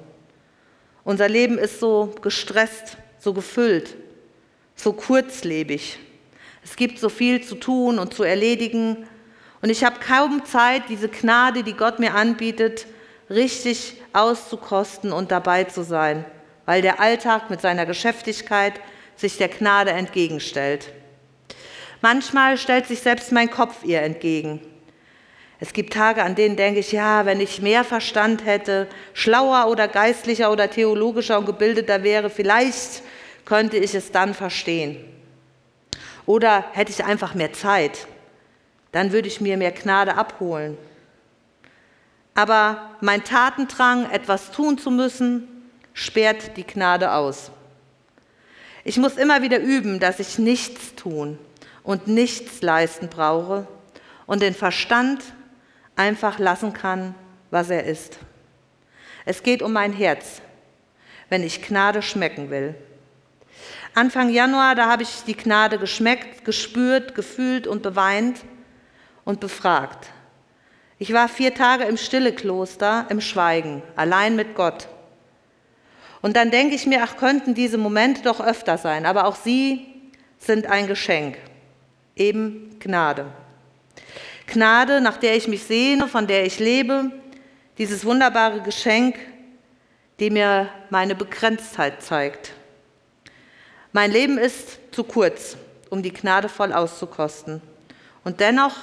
Unser 1.05 1.29
Leben 1.29 1.57
ist 1.57 1.79
so 1.79 2.13
gestresst, 2.21 2.97
so 3.19 3.31
gefüllt, 3.31 3.95
so 4.75 4.91
kurzlebig. 4.91 5.97
Es 6.61 6.75
gibt 6.75 6.99
so 6.99 7.07
viel 7.07 7.41
zu 7.41 7.55
tun 7.55 7.99
und 7.99 8.13
zu 8.13 8.23
erledigen. 8.23 9.07
Und 9.61 9.69
ich 9.69 9.85
habe 9.85 10.01
kaum 10.05 10.43
Zeit, 10.43 10.83
diese 10.89 11.07
Gnade, 11.07 11.63
die 11.63 11.71
Gott 11.71 11.99
mir 11.99 12.15
anbietet, 12.15 12.85
richtig 13.29 14.01
auszukosten 14.11 15.13
und 15.13 15.31
dabei 15.31 15.63
zu 15.63 15.85
sein, 15.85 16.25
weil 16.65 16.81
der 16.81 16.99
Alltag 16.99 17.49
mit 17.49 17.61
seiner 17.61 17.85
Geschäftigkeit 17.85 18.73
sich 19.15 19.37
der 19.37 19.47
Gnade 19.47 19.91
entgegenstellt. 19.91 20.91
Manchmal 22.01 22.57
stellt 22.57 22.87
sich 22.87 22.99
selbst 22.99 23.31
mein 23.31 23.49
Kopf 23.49 23.85
ihr 23.85 24.01
entgegen. 24.01 24.59
Es 25.59 25.71
gibt 25.71 25.93
Tage, 25.93 26.23
an 26.23 26.35
denen 26.35 26.57
denke 26.57 26.79
ich, 26.81 26.91
ja, 26.91 27.25
wenn 27.25 27.39
ich 27.39 27.61
mehr 27.61 27.83
Verstand 27.83 28.45
hätte, 28.45 28.87
schlauer 29.13 29.67
oder 29.69 29.87
geistlicher 29.87 30.51
oder 30.51 30.69
theologischer 30.69 31.37
und 31.39 31.45
gebildeter 31.45 32.03
wäre, 32.03 32.29
vielleicht 32.29 33.01
könnte 33.45 33.77
ich 33.77 33.95
es 33.95 34.11
dann 34.11 34.33
verstehen. 34.33 34.97
Oder 36.25 36.65
hätte 36.73 36.91
ich 36.91 37.05
einfach 37.05 37.35
mehr 37.35 37.53
Zeit, 37.53 38.07
dann 38.91 39.11
würde 39.11 39.27
ich 39.27 39.39
mir 39.39 39.57
mehr 39.57 39.71
Gnade 39.71 40.15
abholen. 40.15 40.77
Aber 42.33 42.89
mein 42.99 43.23
Tatendrang, 43.23 44.09
etwas 44.11 44.51
tun 44.51 44.77
zu 44.77 44.91
müssen, 44.91 45.47
sperrt 45.93 46.57
die 46.57 46.65
Gnade 46.65 47.13
aus. 47.13 47.51
Ich 48.83 48.97
muss 48.97 49.15
immer 49.15 49.41
wieder 49.41 49.59
üben, 49.59 49.99
dass 49.99 50.19
ich 50.19 50.37
nichts 50.37 50.95
tun 50.95 51.39
und 51.83 52.07
nichts 52.07 52.61
leisten 52.61 53.07
brauche 53.09 53.67
und 54.25 54.41
den 54.41 54.53
Verstand 54.53 55.23
einfach 55.95 56.39
lassen 56.39 56.73
kann, 56.73 57.15
was 57.51 57.69
er 57.69 57.85
ist. 57.85 58.19
Es 59.25 59.43
geht 59.43 59.61
um 59.61 59.73
mein 59.73 59.93
Herz, 59.93 60.41
wenn 61.29 61.43
ich 61.43 61.61
Gnade 61.61 62.01
schmecken 62.01 62.49
will. 62.49 62.75
Anfang 63.93 64.29
Januar, 64.29 64.75
da 64.75 64.87
habe 64.87 65.03
ich 65.03 65.23
die 65.25 65.37
Gnade 65.37 65.79
geschmeckt, 65.79 66.43
gespürt, 66.43 67.15
gefühlt 67.15 67.65
und 67.65 67.81
beweint 67.81 68.41
und 69.23 69.39
befragt. 69.39 70.09
Ich 70.99 71.13
war 71.13 71.27
vier 71.27 71.53
Tage 71.53 71.85
im 71.85 71.97
Stillekloster, 71.97 73.07
im 73.09 73.21
Schweigen, 73.21 73.81
allein 73.95 74.35
mit 74.35 74.55
Gott. 74.55 74.87
Und 76.21 76.35
dann 76.35 76.51
denke 76.51 76.75
ich 76.75 76.87
mir, 76.87 77.03
ach, 77.03 77.17
könnten 77.17 77.53
diese 77.53 77.77
Momente 77.77 78.21
doch 78.21 78.39
öfter 78.39 78.77
sein, 78.77 79.05
aber 79.05 79.25
auch 79.25 79.35
sie 79.35 79.85
sind 80.37 80.67
ein 80.67 80.87
Geschenk, 80.87 81.37
eben 82.15 82.77
Gnade. 82.79 83.27
Gnade, 84.47 85.01
nach 85.01 85.17
der 85.17 85.35
ich 85.35 85.47
mich 85.47 85.63
sehne, 85.63 86.07
von 86.07 86.27
der 86.27 86.45
ich 86.45 86.59
lebe, 86.59 87.11
dieses 87.77 88.05
wunderbare 88.05 88.61
Geschenk, 88.61 89.15
die 90.19 90.29
mir 90.29 90.69
meine 90.89 91.15
Begrenztheit 91.15 92.01
zeigt. 92.01 92.53
Mein 93.91 94.11
Leben 94.11 94.37
ist 94.37 94.79
zu 94.91 95.03
kurz, 95.03 95.57
um 95.89 96.03
die 96.03 96.13
Gnade 96.13 96.49
voll 96.49 96.73
auszukosten. 96.73 97.61
Und 98.23 98.39
dennoch, 98.39 98.75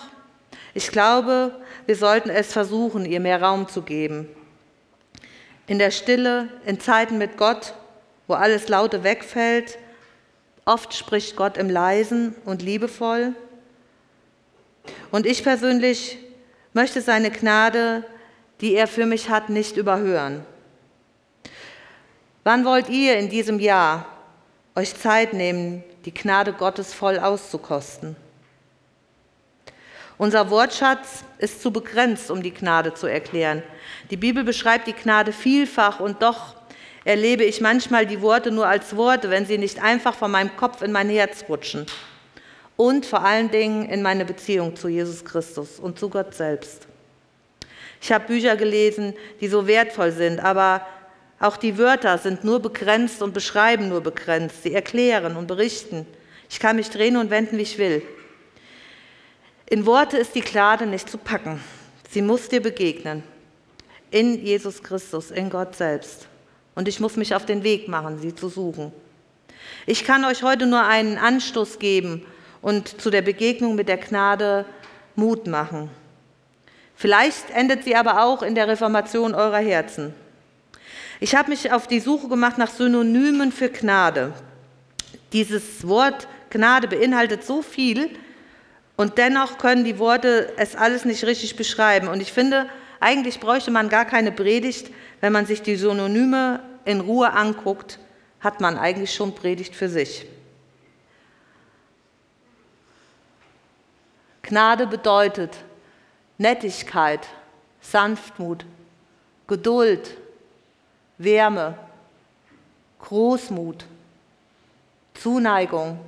ich 0.75 0.89
glaube, 0.89 1.55
wir 1.87 1.97
sollten 1.97 2.31
es 2.31 2.53
versuchen, 2.53 3.05
ihr 3.05 3.21
mehr 3.21 3.43
Raum 3.43 3.69
zu 3.69 3.83
geben. 3.83 4.29
In 5.67 5.79
der 5.79 5.91
Stille, 5.91 6.49
in 6.65 6.81
Zeiten 6.81 7.19
mit 7.19 7.37
Gott, 7.37 7.75
wo 8.27 8.35
alles 8.35 8.69
Laute 8.69 9.05
wegfällt, 9.05 9.79
oft 10.65 10.95
spricht 10.95 11.37
Gott 11.37 11.57
im 11.57 11.69
Leisen 11.69 12.35
und 12.45 12.63
liebevoll. 12.63 13.35
Und 15.11 15.27
ich 15.27 15.43
persönlich 15.43 16.19
möchte 16.73 17.01
seine 17.01 17.31
Gnade, 17.31 18.05
die 18.61 18.75
er 18.75 18.87
für 18.87 19.07
mich 19.07 19.29
hat, 19.29 19.51
nicht 19.51 19.77
überhören. 19.77 20.45
Wann 22.45 22.65
wollt 22.65 22.89
ihr 22.89 23.19
in 23.19 23.29
diesem 23.29 23.61
Jahr 23.61 24.07
euch 24.75 24.95
Zeit 24.97 25.33
nehmen, 25.33 25.85
die 26.05 26.15
Gnade 26.15 26.53
Gottes 26.53 26.93
voll 26.93 27.19
auszukosten? 27.19 28.17
Unser 30.19 30.51
Wortschatz 30.51 31.25
ist 31.39 31.63
zu 31.63 31.73
begrenzt, 31.73 32.31
um 32.31 32.43
die 32.43 32.55
Gnade 32.55 32.95
zu 32.95 33.07
erklären. 33.07 33.63
Die 34.11 34.17
Bibel 34.17 34.45
beschreibt 34.45 34.87
die 34.87 34.93
Gnade 34.93 35.33
vielfach 35.33 36.01
und 36.01 36.23
doch 36.23 36.55
erlebe 37.05 37.45
ich 37.45 37.61
manchmal 37.61 38.07
die 38.07 38.21
Worte 38.21 38.51
nur 38.51 38.67
als 38.67 38.97
Worte, 38.97 39.31
wenn 39.31 39.47
sie 39.47 39.59
nicht 39.59 39.83
einfach 39.83 40.15
von 40.15 40.31
meinem 40.31 40.57
Kopf 40.57 40.83
in 40.83 40.93
mein 40.93 41.09
Herz 41.09 41.45
rutschen. 41.49 41.87
Und 42.77 43.07
vor 43.07 43.23
allen 43.23 43.51
Dingen 43.51 43.89
in 43.89 44.03
meine 44.03 44.25
Beziehung 44.25 44.75
zu 44.77 44.89
Jesus 44.89 45.25
Christus 45.25 45.79
und 45.79 45.99
zu 45.99 46.09
Gott 46.09 46.35
selbst. 46.35 46.87
Ich 48.01 48.11
habe 48.11 48.27
Bücher 48.27 48.57
gelesen, 48.57 49.15
die 49.41 49.49
so 49.49 49.67
wertvoll 49.67 50.11
sind, 50.11 50.41
aber 50.41 50.85
auch 51.39 51.57
die 51.57 51.79
Wörter 51.79 52.19
sind 52.19 52.45
nur 52.45 52.61
begrenzt 52.61 53.23
und 53.23 53.35
beschreiben 53.35 53.89
nur 53.89 54.01
begrenzt. 54.01 54.63
Sie 54.63 54.75
erklären 54.75 55.37
und 55.37 55.47
berichten. 55.47 56.07
Ich 56.49 56.59
kann 56.59 56.77
mich 56.77 56.91
drehen 56.91 57.17
und 57.17 57.31
wenden, 57.31 57.59
wie 57.59 57.63
ich 57.63 57.79
will. 57.79 58.03
In 59.69 59.87
Worte 59.87 60.19
ist 60.19 60.35
die 60.35 60.41
Klade 60.41 60.87
nicht 60.87 61.09
zu 61.09 61.19
packen. 61.19 61.61
Sie 62.11 62.23
muss 62.23 62.49
dir 62.49 62.61
begegnen. 62.61 63.23
In 64.11 64.45
Jesus 64.45 64.83
Christus, 64.83 65.31
in 65.31 65.49
Gott 65.49 65.75
selbst. 65.77 66.27
Und 66.75 66.89
ich 66.89 67.01
muss 67.01 67.17
mich 67.17 67.35
auf 67.35 67.47
den 67.47 67.63
Weg 67.63 67.89
machen, 67.89 68.19
sie 68.19 68.35
zu 68.35 68.49
suchen. 68.49 68.93
Ich 69.87 70.05
kann 70.05 70.25
euch 70.25 70.43
heute 70.43 70.67
nur 70.67 70.83
einen 70.83 71.19
Anstoß 71.19 71.79
geben 71.79 72.27
und 72.63 73.01
zu 73.01 73.11
der 73.11 73.23
Begegnung 73.23 73.75
mit 73.75 73.89
der 73.89 73.99
Gnade 73.99 74.65
Mut 75.15 75.47
machen. 75.47 75.91
Vielleicht 76.95 77.51
endet 77.51 77.85
sie 77.85 77.97
aber 77.97 78.23
auch 78.23 78.43
in 78.43 78.55
der 78.55 78.69
Reformation 78.69 79.35
eurer 79.35 79.59
Herzen. 79.59 80.15
Ich 81.21 81.35
habe 81.35 81.51
mich 81.51 81.73
auf 81.73 81.87
die 81.87 82.01
Suche 82.01 82.29
gemacht 82.29 82.59
nach 82.59 82.71
Synonymen 82.71 83.53
für 83.53 83.69
Gnade. 83.69 84.33
Dieses 85.33 85.87
Wort 85.87 86.29
Gnade 86.51 86.89
beinhaltet 86.89 87.45
so 87.45 87.63
viel 87.63 88.11
und 88.97 89.19
dennoch 89.19 89.59
können 89.59 89.85
die 89.85 89.99
Worte 89.99 90.53
es 90.57 90.77
alles 90.77 91.05
nicht 91.05 91.25
richtig 91.25 91.57
beschreiben. 91.57 92.09
Und 92.09 92.21
ich 92.21 92.33
finde, 92.33 92.69
eigentlich 93.01 93.41
bräuchte 93.41 93.71
man 93.71 93.89
gar 93.89 94.05
keine 94.05 94.33
Predigt, 94.33 94.91
wenn 95.21 95.33
man 95.33 95.47
sich 95.47 95.63
die 95.63 95.77
Synonyme 95.77 96.61
in 96.85 97.01
Ruhe 97.01 97.33
anguckt, 97.33 97.99
hat 98.41 98.61
man 98.61 98.77
eigentlich 98.77 99.15
schon 99.15 99.35
Predigt 99.35 99.75
für 99.75 99.89
sich. 99.89 100.27
Gnade 104.53 104.87
bedeutet 104.87 105.57
Nettigkeit, 106.37 107.27
Sanftmut, 107.81 108.67
Geduld, 109.47 110.15
Wärme, 111.17 111.79
Großmut, 113.01 113.87
Zuneigung, 115.15 115.99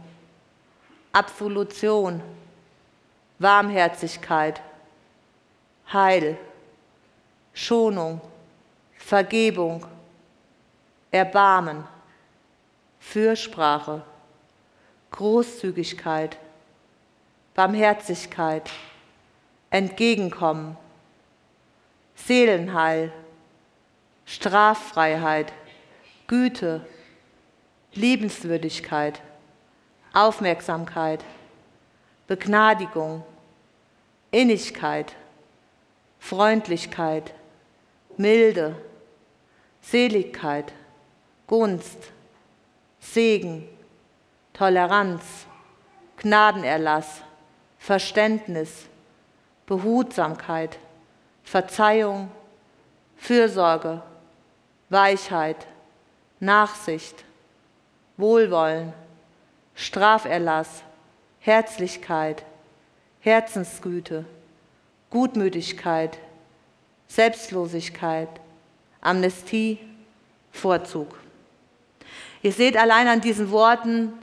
Absolution, 1.10 2.20
Warmherzigkeit, 3.38 4.60
Heil, 5.90 6.36
Schonung, 7.54 8.20
Vergebung, 8.98 9.86
Erbarmen, 11.10 11.82
Fürsprache, 13.00 14.02
Großzügigkeit, 15.12 16.36
Barmherzigkeit, 17.54 18.70
Entgegenkommen, 19.70 20.76
Seelenheil, 22.14 23.12
Straffreiheit, 24.24 25.52
Güte, 26.26 26.86
Liebenswürdigkeit, 27.92 29.20
Aufmerksamkeit, 30.12 31.24
Begnadigung, 32.26 33.22
Innigkeit, 34.30 35.14
Freundlichkeit, 36.18 37.34
Milde, 38.16 38.76
Seligkeit, 39.82 40.72
Gunst, 41.46 41.98
Segen, 43.00 43.68
Toleranz, 44.54 45.46
Gnadenerlass, 46.16 47.23
Verständnis, 47.84 48.86
Behutsamkeit, 49.66 50.78
Verzeihung, 51.42 52.30
Fürsorge, 53.18 54.00
Weichheit, 54.88 55.66
Nachsicht, 56.40 57.26
Wohlwollen, 58.16 58.94
Straferlass, 59.74 60.82
Herzlichkeit, 61.40 62.46
Herzensgüte, 63.20 64.24
Gutmütigkeit, 65.10 66.18
Selbstlosigkeit, 67.06 68.30
Amnestie, 69.02 69.78
Vorzug. 70.52 71.18
Ihr 72.40 72.52
seht 72.52 72.78
allein 72.78 73.08
an 73.08 73.20
diesen 73.20 73.50
Worten, 73.50 74.14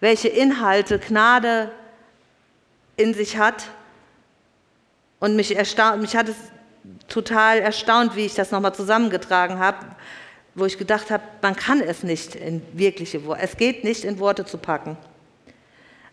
welche 0.00 0.28
Inhalte 0.28 0.98
Gnade 0.98 1.72
in 3.00 3.14
sich 3.14 3.38
hat 3.38 3.64
und 5.18 5.36
mich, 5.36 5.56
erstaunt, 5.56 6.00
mich 6.00 6.16
hat 6.16 6.28
es 6.28 6.36
total 7.08 7.58
erstaunt, 7.58 8.16
wie 8.16 8.26
ich 8.26 8.34
das 8.34 8.50
nochmal 8.50 8.74
zusammengetragen 8.74 9.58
habe, 9.58 9.78
wo 10.54 10.64
ich 10.64 10.78
gedacht 10.78 11.10
habe, 11.10 11.22
man 11.42 11.56
kann 11.56 11.80
es 11.80 12.02
nicht 12.02 12.34
in 12.34 12.62
wirkliche 12.72 13.24
Worte, 13.24 13.42
es 13.42 13.56
geht 13.56 13.84
nicht 13.84 14.04
in 14.04 14.18
Worte 14.18 14.44
zu 14.44 14.58
packen. 14.58 14.96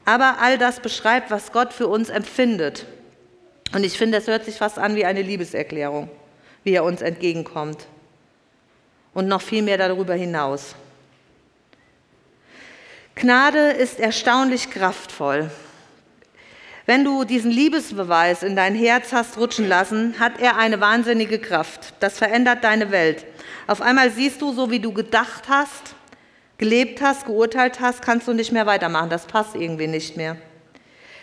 Aber 0.05 0.37
all 0.39 0.57
das 0.57 0.79
beschreibt, 0.79 1.31
was 1.31 1.51
Gott 1.51 1.73
für 1.73 1.87
uns 1.87 2.09
empfindet. 2.09 2.85
Und 3.73 3.83
ich 3.83 3.97
finde, 3.97 4.17
es 4.17 4.27
hört 4.27 4.45
sich 4.45 4.55
fast 4.55 4.79
an 4.79 4.95
wie 4.95 5.03
eine 5.03 5.21
Liebeserklärung, 5.21 6.09
wie 6.63 6.73
er 6.73 6.85
uns 6.85 7.01
entgegenkommt. 7.01 7.87
Und 9.13 9.27
noch 9.27 9.41
viel 9.41 9.63
mehr 9.63 9.77
darüber 9.77 10.13
hinaus. 10.13 10.75
Gnade 13.15 13.71
ist 13.71 13.99
erstaunlich 13.99 14.69
kraftvoll. 14.69 15.49
Wenn 16.87 17.03
du 17.03 17.25
diesen 17.25 17.51
Liebesbeweis 17.51 18.43
in 18.43 18.55
dein 18.55 18.73
Herz 18.73 19.11
hast 19.11 19.37
rutschen 19.37 19.67
lassen, 19.67 20.17
hat 20.21 20.39
er 20.39 20.55
eine 20.55 20.79
wahnsinnige 20.79 21.37
Kraft. 21.37 21.93
Das 21.99 22.17
verändert 22.17 22.63
deine 22.63 22.91
Welt. 22.91 23.25
Auf 23.67 23.81
einmal 23.81 24.09
siehst 24.09 24.41
du, 24.41 24.53
so 24.53 24.71
wie 24.71 24.79
du 24.79 24.93
gedacht 24.93 25.49
hast, 25.49 25.95
gelebt 26.57 27.01
hast, 27.01 27.25
geurteilt 27.25 27.81
hast, 27.81 28.01
kannst 28.01 28.25
du 28.29 28.31
nicht 28.31 28.53
mehr 28.53 28.65
weitermachen. 28.65 29.09
Das 29.09 29.25
passt 29.25 29.57
irgendwie 29.57 29.87
nicht 29.87 30.15
mehr. 30.15 30.37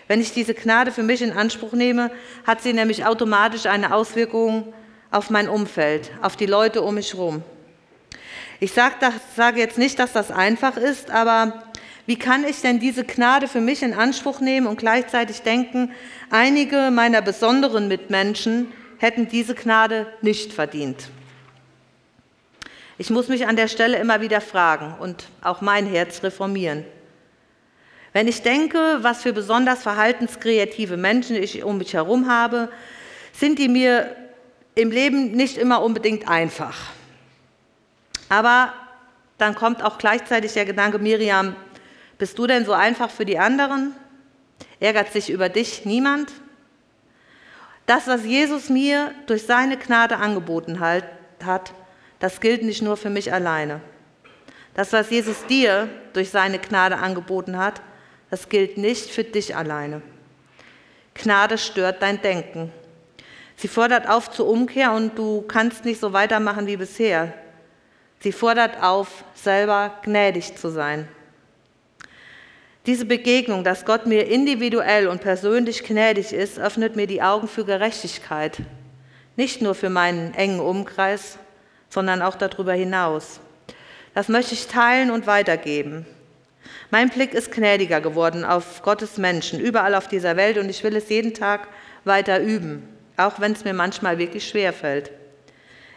Wenn 0.06 0.20
ich 0.20 0.34
diese 0.34 0.52
Gnade 0.52 0.92
für 0.92 1.02
mich 1.02 1.22
in 1.22 1.32
Anspruch 1.32 1.72
nehme, 1.72 2.10
hat 2.46 2.60
sie 2.60 2.74
nämlich 2.74 3.06
automatisch 3.06 3.64
eine 3.64 3.94
Auswirkung 3.94 4.74
auf 5.10 5.30
mein 5.30 5.48
Umfeld, 5.48 6.10
auf 6.20 6.36
die 6.36 6.44
Leute 6.44 6.82
um 6.82 6.96
mich 6.96 7.14
herum. 7.14 7.42
Ich 8.60 8.72
sage 8.72 8.96
sag 9.34 9.56
jetzt 9.56 9.78
nicht, 9.78 9.98
dass 9.98 10.12
das 10.12 10.30
einfach 10.30 10.76
ist, 10.76 11.10
aber 11.10 11.64
wie 12.06 12.18
kann 12.18 12.44
ich 12.44 12.60
denn 12.60 12.80
diese 12.80 13.04
Gnade 13.04 13.48
für 13.48 13.60
mich 13.60 13.82
in 13.82 13.94
Anspruch 13.94 14.40
nehmen 14.40 14.66
und 14.66 14.78
gleichzeitig 14.78 15.42
denken, 15.42 15.92
einige 16.30 16.90
meiner 16.90 17.22
besonderen 17.22 17.88
Mitmenschen 17.88 18.72
hätten 18.98 19.28
diese 19.28 19.54
Gnade 19.54 20.06
nicht 20.20 20.52
verdient? 20.52 21.08
Ich 22.98 23.10
muss 23.10 23.28
mich 23.28 23.46
an 23.46 23.56
der 23.56 23.68
Stelle 23.68 23.98
immer 23.98 24.20
wieder 24.20 24.40
fragen 24.40 24.94
und 25.00 25.24
auch 25.42 25.60
mein 25.60 25.86
Herz 25.86 26.22
reformieren. 26.22 26.84
Wenn 28.12 28.28
ich 28.28 28.42
denke, 28.42 28.98
was 29.00 29.22
für 29.22 29.32
besonders 29.32 29.82
verhaltenskreative 29.82 30.96
Menschen 30.96 31.34
ich 31.34 31.64
um 31.64 31.78
mich 31.78 31.94
herum 31.94 32.28
habe, 32.28 32.68
sind 33.32 33.58
die 33.58 33.68
mir 33.68 34.14
im 34.76 34.92
Leben 34.92 35.32
nicht 35.32 35.58
immer 35.58 35.82
unbedingt 35.82 36.28
einfach. 36.28 36.90
Aber 38.28 38.72
dann 39.38 39.56
kommt 39.56 39.82
auch 39.82 39.98
gleichzeitig 39.98 40.52
der 40.52 40.64
Gedanke, 40.64 41.00
Miriam, 41.00 41.56
bist 42.24 42.38
du 42.38 42.46
denn 42.46 42.64
so 42.64 42.72
einfach 42.72 43.10
für 43.10 43.26
die 43.26 43.38
anderen? 43.38 43.94
Ärgert 44.80 45.12
sich 45.12 45.28
über 45.28 45.50
dich 45.50 45.84
niemand? 45.84 46.32
Das, 47.84 48.06
was 48.06 48.24
Jesus 48.24 48.70
mir 48.70 49.12
durch 49.26 49.42
seine 49.42 49.76
Gnade 49.76 50.16
angeboten 50.16 50.80
hat, 50.80 51.04
das 52.20 52.40
gilt 52.40 52.62
nicht 52.62 52.80
nur 52.80 52.96
für 52.96 53.10
mich 53.10 53.30
alleine. 53.30 53.82
Das, 54.72 54.90
was 54.94 55.10
Jesus 55.10 55.44
dir 55.44 55.86
durch 56.14 56.30
seine 56.30 56.58
Gnade 56.58 56.96
angeboten 56.96 57.58
hat, 57.58 57.82
das 58.30 58.48
gilt 58.48 58.78
nicht 58.78 59.10
für 59.10 59.24
dich 59.24 59.54
alleine. 59.54 60.00
Gnade 61.12 61.58
stört 61.58 62.00
dein 62.00 62.22
Denken. 62.22 62.72
Sie 63.56 63.68
fordert 63.68 64.08
auf 64.08 64.30
zur 64.30 64.48
Umkehr 64.48 64.92
und 64.92 65.18
du 65.18 65.42
kannst 65.42 65.84
nicht 65.84 66.00
so 66.00 66.14
weitermachen 66.14 66.66
wie 66.66 66.78
bisher. 66.78 67.34
Sie 68.20 68.32
fordert 68.32 68.82
auf, 68.82 69.24
selber 69.34 69.98
gnädig 70.02 70.56
zu 70.56 70.70
sein. 70.70 71.06
Diese 72.86 73.06
Begegnung, 73.06 73.64
dass 73.64 73.86
Gott 73.86 74.04
mir 74.04 74.26
individuell 74.26 75.08
und 75.08 75.22
persönlich 75.22 75.84
gnädig 75.84 76.34
ist, 76.34 76.58
öffnet 76.58 76.96
mir 76.96 77.06
die 77.06 77.22
Augen 77.22 77.48
für 77.48 77.64
Gerechtigkeit. 77.64 78.58
Nicht 79.36 79.62
nur 79.62 79.74
für 79.74 79.88
meinen 79.88 80.34
engen 80.34 80.60
Umkreis, 80.60 81.38
sondern 81.88 82.20
auch 82.20 82.34
darüber 82.34 82.74
hinaus. 82.74 83.40
Das 84.12 84.28
möchte 84.28 84.52
ich 84.52 84.66
teilen 84.66 85.10
und 85.10 85.26
weitergeben. 85.26 86.04
Mein 86.90 87.08
Blick 87.08 87.32
ist 87.32 87.50
gnädiger 87.52 88.02
geworden 88.02 88.44
auf 88.44 88.82
Gottes 88.82 89.16
Menschen 89.16 89.60
überall 89.60 89.94
auf 89.94 90.06
dieser 90.06 90.36
Welt 90.36 90.58
und 90.58 90.68
ich 90.68 90.84
will 90.84 90.94
es 90.94 91.08
jeden 91.08 91.32
Tag 91.32 91.68
weiter 92.04 92.40
üben, 92.40 92.86
auch 93.16 93.40
wenn 93.40 93.52
es 93.52 93.64
mir 93.64 93.72
manchmal 93.74 94.18
wirklich 94.18 94.46
schwer 94.46 94.74
fällt. 94.74 95.10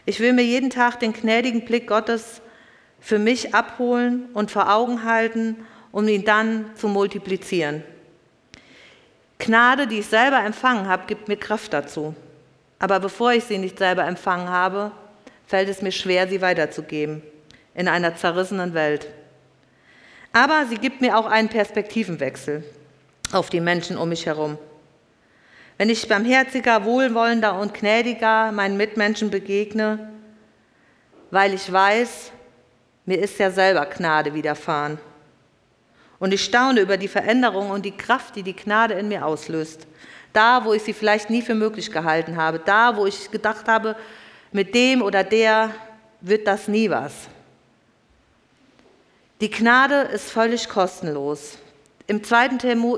Ich 0.06 0.21
will 0.21 0.32
mir 0.32 0.43
jeden 0.43 0.69
Tag 0.69 1.02
den 1.02 1.12
gnädigen 1.12 1.65
Blick 1.65 1.88
Gottes 1.88 2.41
für 3.02 3.19
mich 3.19 3.54
abholen 3.54 4.30
und 4.34 4.52
vor 4.52 4.73
Augen 4.73 5.04
halten, 5.04 5.58
um 5.91 6.08
ihn 6.08 6.26
dann 6.26 6.71
zu 6.76 6.88
multiplizieren. 6.88 7.84
Gnade, 9.39 9.88
die 9.88 10.00
ich 10.00 10.08
selber 10.08 10.43
empfangen 10.43 10.88
habe, 10.88 11.06
gibt 11.08 11.28
mir 11.28 11.38
Kraft 11.38 11.73
dazu. 11.73 12.15
Aber 12.80 13.00
bevor 13.00 13.34
ich 13.34 13.43
sie 13.43 13.58
nicht 13.58 13.78
selber 13.78 14.06
empfangen 14.06 14.50
habe, 14.50 14.91
fällt 15.45 15.69
es 15.69 15.82
mir 15.82 15.91
schwer, 15.91 16.28
sie 16.28 16.41
weiterzugeben 16.41 17.21
in 17.73 17.88
einer 17.88 18.15
zerrissenen 18.15 18.73
Welt. 18.73 19.08
Aber 20.34 20.65
sie 20.67 20.78
gibt 20.78 21.02
mir 21.02 21.17
auch 21.17 21.26
einen 21.26 21.50
Perspektivenwechsel 21.50 22.63
auf 23.32 23.50
die 23.50 23.62
Menschen 23.62 23.97
um 23.97 24.10
mich 24.10 24.26
herum. 24.26 24.58
Wenn 25.78 25.89
ich 25.89 26.08
barmherziger, 26.08 26.86
wohlwollender 26.86 27.60
und 27.60 27.73
gnädiger 27.73 28.52
meinen 28.52 28.78
Mitmenschen 28.78 29.30
begegne, 29.30 30.12
weil 31.30 31.54
ich 31.54 31.71
weiß, 31.71 32.32
mir 33.06 33.19
ist 33.19 33.38
ja 33.38 33.52
selber 33.52 33.86
Gnade 33.86 34.34
widerfahren. 34.34 34.97
Und 36.19 36.34
ich 36.34 36.43
staune 36.43 36.82
über 36.82 36.97
die 36.97 37.08
Veränderung 37.08 37.69
und 37.69 37.86
die 37.86 37.95
Kraft, 37.95 38.36
die 38.36 38.43
die 38.43 38.56
Gnade 38.56 38.95
in 38.95 39.08
mir 39.08 39.25
auslöst. 39.25 39.88
Da, 40.34 40.65
wo 40.65 40.73
ich 40.73 40.84
sie 40.84 40.93
vielleicht 40.93 41.30
nie 41.30 41.41
für 41.41 41.56
möglich 41.56 41.91
gehalten 41.91 42.38
habe. 42.38 42.60
Da, 42.60 42.95
wo 42.97 43.06
ich 43.06 43.32
gedacht 43.32 43.67
habe, 43.67 43.95
mit 44.51 44.73
dem 44.73 45.01
oder 45.01 45.23
der 45.23 45.71
wird 46.21 46.47
das 46.47 46.67
nie 46.67 46.89
was. 46.89 47.13
Die 49.41 49.51
Gnade 49.51 49.95
ist 50.13 50.32
völlig 50.32 50.67
kostenlos. 50.67 51.58
Im 52.08 52.23
2. 52.23 52.47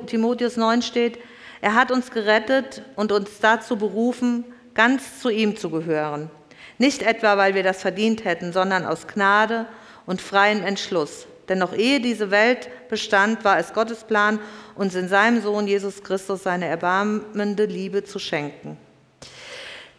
Timotheus 0.05 0.55
9 0.55 0.82
steht, 0.82 1.19
er 1.62 1.75
hat 1.75 1.91
uns 1.91 2.12
gerettet 2.12 2.84
und 2.95 3.12
uns 3.12 3.39
dazu 3.41 3.75
berufen, 3.75 4.45
ganz 4.73 5.19
zu 5.19 5.29
ihm 5.29 5.58
zu 5.58 5.69
gehören. 5.69 6.29
Nicht 6.77 7.01
etwa, 7.01 7.38
weil 7.38 7.55
wir 7.55 7.63
das 7.63 7.82
verdient 7.82 8.23
hätten, 8.23 8.53
sondern 8.53 8.86
aus 8.86 9.08
Gnade 9.08 9.65
und 10.05 10.21
freiem 10.21 10.63
Entschluss. 10.63 11.27
Denn 11.49 11.57
noch 11.57 11.73
ehe 11.73 11.99
diese 11.99 12.31
Welt 12.31 12.69
bestand, 12.89 13.43
war 13.43 13.57
es 13.57 13.73
Gottes 13.73 14.03
Plan, 14.03 14.39
uns 14.75 14.95
in 14.95 15.09
seinem 15.09 15.41
Sohn 15.41 15.67
Jesus 15.67 16.03
Christus 16.03 16.43
seine 16.43 16.65
erbarmende 16.65 17.65
Liebe 17.65 18.03
zu 18.03 18.19
schenken. 18.19 18.77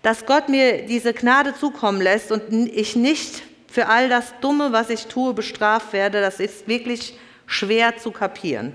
Dass 0.02 0.24
Gott 0.24 0.48
mir 0.48 0.86
diese 0.86 1.12
Gnade 1.12 1.54
zukommen 1.54 2.00
lässt 2.00 2.32
und 2.32 2.52
ich 2.52 2.96
nicht 2.96 3.42
für 3.66 3.88
all 3.88 4.08
das 4.08 4.32
Dumme, 4.40 4.72
was 4.72 4.88
ich 4.88 5.06
tue, 5.06 5.34
bestraft 5.34 5.92
werde, 5.92 6.20
das 6.20 6.40
ist 6.40 6.66
wirklich 6.66 7.18
schwer 7.46 7.98
zu 7.98 8.10
kapieren. 8.10 8.72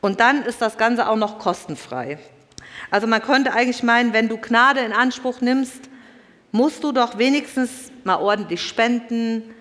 Und 0.00 0.20
dann 0.20 0.42
ist 0.42 0.60
das 0.60 0.76
Ganze 0.76 1.08
auch 1.08 1.16
noch 1.16 1.38
kostenfrei. 1.38 2.18
Also 2.90 3.06
man 3.06 3.22
könnte 3.22 3.52
eigentlich 3.54 3.82
meinen, 3.82 4.12
wenn 4.12 4.28
du 4.28 4.36
Gnade 4.36 4.80
in 4.80 4.92
Anspruch 4.92 5.40
nimmst, 5.40 5.88
musst 6.52 6.84
du 6.84 6.92
doch 6.92 7.18
wenigstens 7.18 7.90
mal 8.04 8.16
ordentlich 8.16 8.62
spenden, 8.62 9.54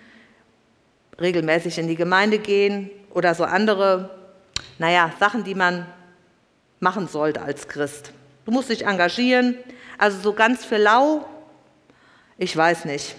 regelmäßig 1.19 1.77
in 1.77 1.87
die 1.87 1.95
Gemeinde 1.95 2.39
gehen 2.39 2.89
oder 3.13 3.35
so 3.35 3.43
andere, 3.43 4.09
naja, 4.79 5.11
Sachen, 5.19 5.43
die 5.43 5.55
man 5.55 5.85
machen 6.79 7.07
sollte 7.07 7.41
als 7.41 7.67
Christ. 7.67 8.11
Du 8.45 8.51
musst 8.51 8.69
dich 8.69 8.85
engagieren, 8.85 9.57
also 9.97 10.19
so 10.19 10.33
ganz 10.33 10.65
für 10.65 10.77
lau, 10.77 11.25
ich 12.37 12.55
weiß 12.55 12.85
nicht. 12.85 13.15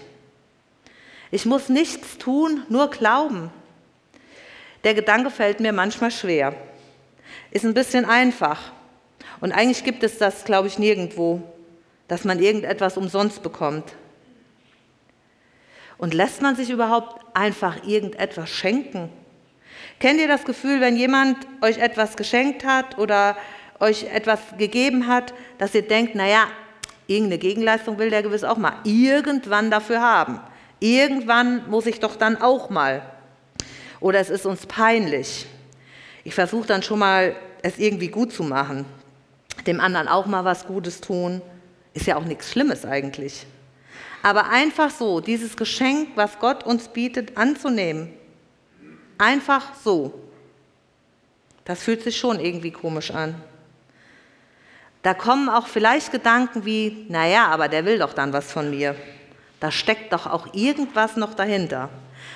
Ich 1.31 1.45
muss 1.45 1.69
nichts 1.69 2.17
tun, 2.17 2.63
nur 2.69 2.89
glauben. 2.89 3.49
Der 4.83 4.93
Gedanke 4.93 5.31
fällt 5.31 5.59
mir 5.59 5.73
manchmal 5.73 6.11
schwer. 6.11 6.53
Ist 7.49 7.65
ein 7.65 7.73
bisschen 7.73 8.05
einfach. 8.05 8.71
Und 9.41 9.51
eigentlich 9.51 9.83
gibt 9.83 10.03
es 10.03 10.17
das, 10.17 10.45
glaube 10.45 10.67
ich, 10.67 10.77
nirgendwo, 10.77 11.41
dass 12.07 12.23
man 12.23 12.39
irgendetwas 12.39 12.97
umsonst 12.97 13.41
bekommt. 13.41 13.95
Und 15.97 16.13
lässt 16.13 16.41
man 16.41 16.55
sich 16.55 16.69
überhaupt 16.69 17.25
einfach 17.35 17.85
irgendetwas 17.85 18.49
schenken? 18.49 19.09
Kennt 19.99 20.19
ihr 20.19 20.27
das 20.27 20.43
Gefühl, 20.43 20.81
wenn 20.81 20.97
jemand 20.97 21.37
euch 21.61 21.77
etwas 21.77 22.17
geschenkt 22.17 22.65
hat 22.65 22.97
oder 22.97 23.37
euch 23.79 24.03
etwas 24.03 24.39
gegeben 24.57 25.07
hat, 25.07 25.33
dass 25.57 25.73
ihr 25.73 25.87
denkt, 25.87 26.15
naja, 26.15 26.47
irgendeine 27.07 27.39
Gegenleistung 27.39 27.97
will 27.97 28.09
der 28.09 28.23
gewiss 28.23 28.43
auch 28.43 28.57
mal 28.57 28.73
irgendwann 28.83 29.71
dafür 29.71 30.01
haben. 30.01 30.39
Irgendwann 30.79 31.69
muss 31.69 31.85
ich 31.85 31.99
doch 31.99 32.15
dann 32.15 32.41
auch 32.41 32.69
mal. 32.69 33.01
Oder 33.99 34.19
es 34.19 34.29
ist 34.29 34.45
uns 34.45 34.65
peinlich. 34.65 35.45
Ich 36.23 36.35
versuche 36.35 36.67
dann 36.67 36.83
schon 36.83 36.99
mal, 36.99 37.35
es 37.61 37.77
irgendwie 37.77 38.09
gut 38.09 38.33
zu 38.33 38.43
machen. 38.43 38.85
Dem 39.65 39.79
anderen 39.79 40.07
auch 40.07 40.25
mal 40.25 40.43
was 40.43 40.67
Gutes 40.67 41.01
tun. 41.01 41.41
Ist 41.93 42.05
ja 42.05 42.17
auch 42.17 42.25
nichts 42.25 42.51
Schlimmes 42.51 42.85
eigentlich. 42.85 43.45
Aber 44.25 44.49
einfach 44.49 44.89
so, 44.89 45.19
dieses 45.19 45.55
Geschenk, 45.55 46.09
was 46.15 46.39
Gott 46.39 46.63
uns 46.63 46.87
bietet, 46.87 47.37
anzunehmen. 47.37 48.11
Einfach 49.19 49.75
so. 49.83 50.19
Das 51.63 51.83
fühlt 51.83 52.01
sich 52.01 52.17
schon 52.17 52.39
irgendwie 52.39 52.71
komisch 52.71 53.11
an. 53.11 53.35
Da 55.03 55.13
kommen 55.13 55.47
auch 55.47 55.67
vielleicht 55.67 56.11
Gedanken 56.11 56.65
wie, 56.65 57.05
naja, 57.07 57.49
aber 57.49 57.67
der 57.67 57.85
will 57.85 57.99
doch 57.99 58.13
dann 58.13 58.33
was 58.33 58.51
von 58.51 58.71
mir. 58.71 58.95
Da 59.59 59.69
steckt 59.69 60.11
doch 60.11 60.25
auch 60.25 60.55
irgendwas 60.55 61.17
noch 61.17 61.35
dahinter. 61.35 61.91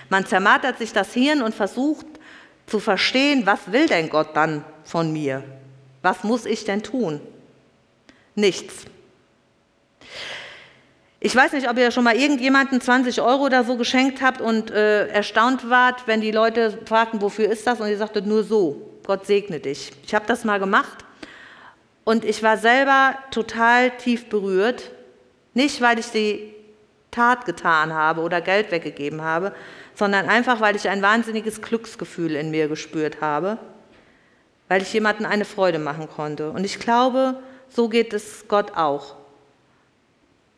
Man 0.10 0.28
zermartert 0.28 0.78
sich 0.78 0.94
das 0.94 1.12
Hirn 1.16 1.42
und 1.42 1.56
versucht 1.56 2.06
zu 2.68 2.80
verstehen, 2.80 3.48
was 3.48 3.72
will 3.72 3.88
denn 3.88 4.12
Gott 4.12 4.36
dann 4.36 4.64
von 4.84 5.12
mir? 5.12 5.44
Was 6.04 6.24
muss 6.24 6.46
ich 6.46 6.66
denn 6.66 6.84
tun? 6.84 7.20
Nichts. 8.36 8.86
Ich 11.22 11.36
weiß 11.36 11.52
nicht, 11.52 11.70
ob 11.70 11.78
ihr 11.78 11.92
schon 11.92 12.06
mal 12.06 12.16
irgendjemanden 12.16 12.80
20 12.80 13.22
Euro 13.22 13.46
oder 13.46 13.66
so 13.66 13.76
geschenkt 13.76 14.22
habt 14.22 14.40
und 14.40 14.72
äh, 14.72 15.08
erstaunt 15.08 15.70
wart, 15.70 16.08
wenn 16.08 16.22
die 16.22 16.32
Leute 16.32 16.80
fragten, 16.86 17.22
wofür 17.22 17.50
ist 17.50 17.68
das? 17.68 17.82
Und 17.82 17.90
ihr 17.90 17.98
sagtet 17.98 18.26
nur 18.26 18.44
so, 18.44 18.90
Gott 19.06 19.26
segne 19.26 19.60
dich. 19.60 19.92
Ich 20.06 20.16
habe 20.16 20.26
das 20.28 20.46
mal 20.46 20.60
gemacht 20.60 21.04
und 22.06 22.24
ich 22.24 22.42
war 22.42 22.58
selber 22.58 23.16
total 23.32 23.92
tief 23.98 24.30
berührt. 24.30 24.92
Nicht, 25.54 25.82
weil 25.82 26.00
ich 26.00 26.10
die 26.12 26.54
Tat 27.12 27.46
getan 27.46 27.94
habe 27.94 28.22
oder 28.22 28.40
Geld 28.40 28.72
weggegeben 28.72 29.22
habe, 29.22 29.52
sondern 29.96 30.30
einfach, 30.30 30.62
weil 30.62 30.78
ich 30.78 30.88
ein 30.88 31.02
wahnsinniges 31.02 31.62
Glücksgefühl 31.62 32.36
in 32.36 32.50
mir 32.50 32.70
gespürt 32.70 33.20
habe, 33.20 33.58
weil 34.70 34.82
ich 34.82 34.94
jemandem 34.94 35.26
eine 35.26 35.44
Freude 35.44 35.80
machen 35.80 36.08
konnte. 36.08 36.52
Und 36.52 36.64
ich 36.64 36.80
glaube, 36.80 37.44
so 37.68 37.90
geht 37.90 38.14
es 38.14 38.46
Gott 38.48 38.78
auch. 38.78 39.19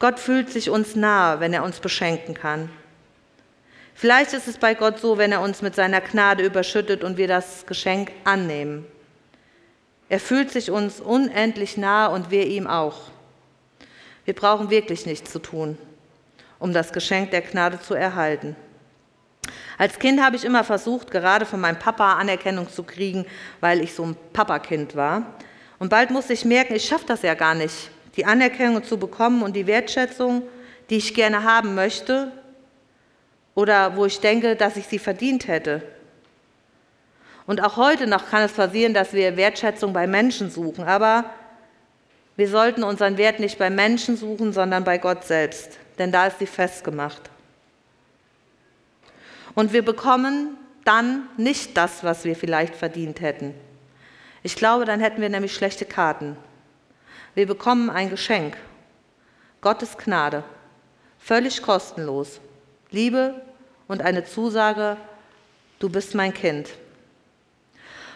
Gott 0.01 0.19
fühlt 0.19 0.49
sich 0.49 0.69
uns 0.69 0.97
nahe, 0.97 1.39
wenn 1.39 1.53
er 1.53 1.63
uns 1.63 1.79
beschenken 1.79 2.33
kann. 2.33 2.69
Vielleicht 3.95 4.33
ist 4.33 4.49
es 4.49 4.57
bei 4.57 4.73
Gott 4.73 4.99
so, 4.99 5.17
wenn 5.17 5.31
er 5.31 5.39
uns 5.39 5.61
mit 5.61 5.75
seiner 5.75 6.01
Gnade 6.01 6.43
überschüttet 6.43 7.05
und 7.05 7.15
wir 7.15 7.29
das 7.29 7.65
Geschenk 7.65 8.11
annehmen. 8.25 8.85
Er 10.09 10.19
fühlt 10.19 10.51
sich 10.51 10.71
uns 10.71 10.99
unendlich 10.99 11.77
nahe 11.77 12.09
und 12.13 12.31
wir 12.31 12.45
ihm 12.47 12.67
auch. 12.67 12.97
Wir 14.25 14.33
brauchen 14.33 14.69
wirklich 14.69 15.05
nichts 15.05 15.31
zu 15.31 15.39
tun 15.39 15.77
um 16.61 16.73
das 16.73 16.93
Geschenk 16.93 17.31
der 17.31 17.41
Gnade 17.41 17.81
zu 17.81 17.95
erhalten. 17.95 18.55
Als 19.79 19.97
Kind 19.97 20.21
habe 20.21 20.35
ich 20.35 20.45
immer 20.45 20.63
versucht, 20.63 21.09
gerade 21.09 21.45
von 21.47 21.59
meinem 21.59 21.79
Papa 21.79 22.13
Anerkennung 22.13 22.69
zu 22.69 22.83
kriegen, 22.83 23.25
weil 23.59 23.81
ich 23.81 23.95
so 23.95 24.05
ein 24.05 24.15
Papakind 24.31 24.95
war. 24.95 25.25
Und 25.79 25.89
bald 25.89 26.11
musste 26.11 26.33
ich 26.33 26.45
merken, 26.45 26.75
ich 26.75 26.85
schaffe 26.85 27.05
das 27.07 27.23
ja 27.23 27.33
gar 27.33 27.55
nicht, 27.55 27.89
die 28.15 28.25
Anerkennung 28.25 28.83
zu 28.83 28.97
bekommen 28.97 29.43
und 29.43 29.55
die 29.55 29.67
Wertschätzung, 29.67 30.43
die 30.89 30.97
ich 30.97 31.13
gerne 31.13 31.43
haben 31.43 31.75
möchte 31.75 32.31
oder 33.55 33.95
wo 33.95 34.05
ich 34.05 34.19
denke, 34.19 34.55
dass 34.55 34.77
ich 34.77 34.87
sie 34.87 34.99
verdient 34.99 35.47
hätte. 35.47 35.81
Und 37.47 37.63
auch 37.63 37.77
heute 37.77 38.07
noch 38.07 38.29
kann 38.29 38.43
es 38.43 38.53
passieren, 38.53 38.93
dass 38.93 39.13
wir 39.13 39.37
Wertschätzung 39.37 39.93
bei 39.93 40.07
Menschen 40.07 40.49
suchen, 40.49 40.85
aber 40.85 41.25
wir 42.35 42.47
sollten 42.47 42.83
unseren 42.83 43.17
Wert 43.17 43.39
nicht 43.39 43.57
bei 43.57 43.69
Menschen 43.69 44.15
suchen, 44.15 44.53
sondern 44.53 44.83
bei 44.83 44.97
Gott 44.97 45.25
selbst, 45.25 45.77
denn 45.97 46.11
da 46.11 46.27
ist 46.27 46.39
sie 46.39 46.47
festgemacht. 46.47 47.29
Und 49.53 49.73
wir 49.73 49.83
bekommen 49.83 50.57
dann 50.85 51.27
nicht 51.37 51.75
das, 51.77 52.03
was 52.03 52.23
wir 52.23 52.35
vielleicht 52.35 52.75
verdient 52.75 53.21
hätten. 53.21 53.53
Ich 54.43 54.55
glaube, 54.55 54.85
dann 54.85 54.99
hätten 54.99 55.21
wir 55.21 55.29
nämlich 55.29 55.53
schlechte 55.53 55.85
Karten. 55.85 56.37
Wir 57.33 57.47
bekommen 57.47 57.89
ein 57.89 58.09
Geschenk. 58.09 58.57
Gottes 59.61 59.97
Gnade. 59.97 60.43
Völlig 61.17 61.61
kostenlos. 61.61 62.41
Liebe 62.89 63.41
und 63.87 64.01
eine 64.01 64.25
Zusage, 64.25 64.97
du 65.79 65.87
bist 65.87 66.13
mein 66.13 66.33
Kind. 66.33 66.69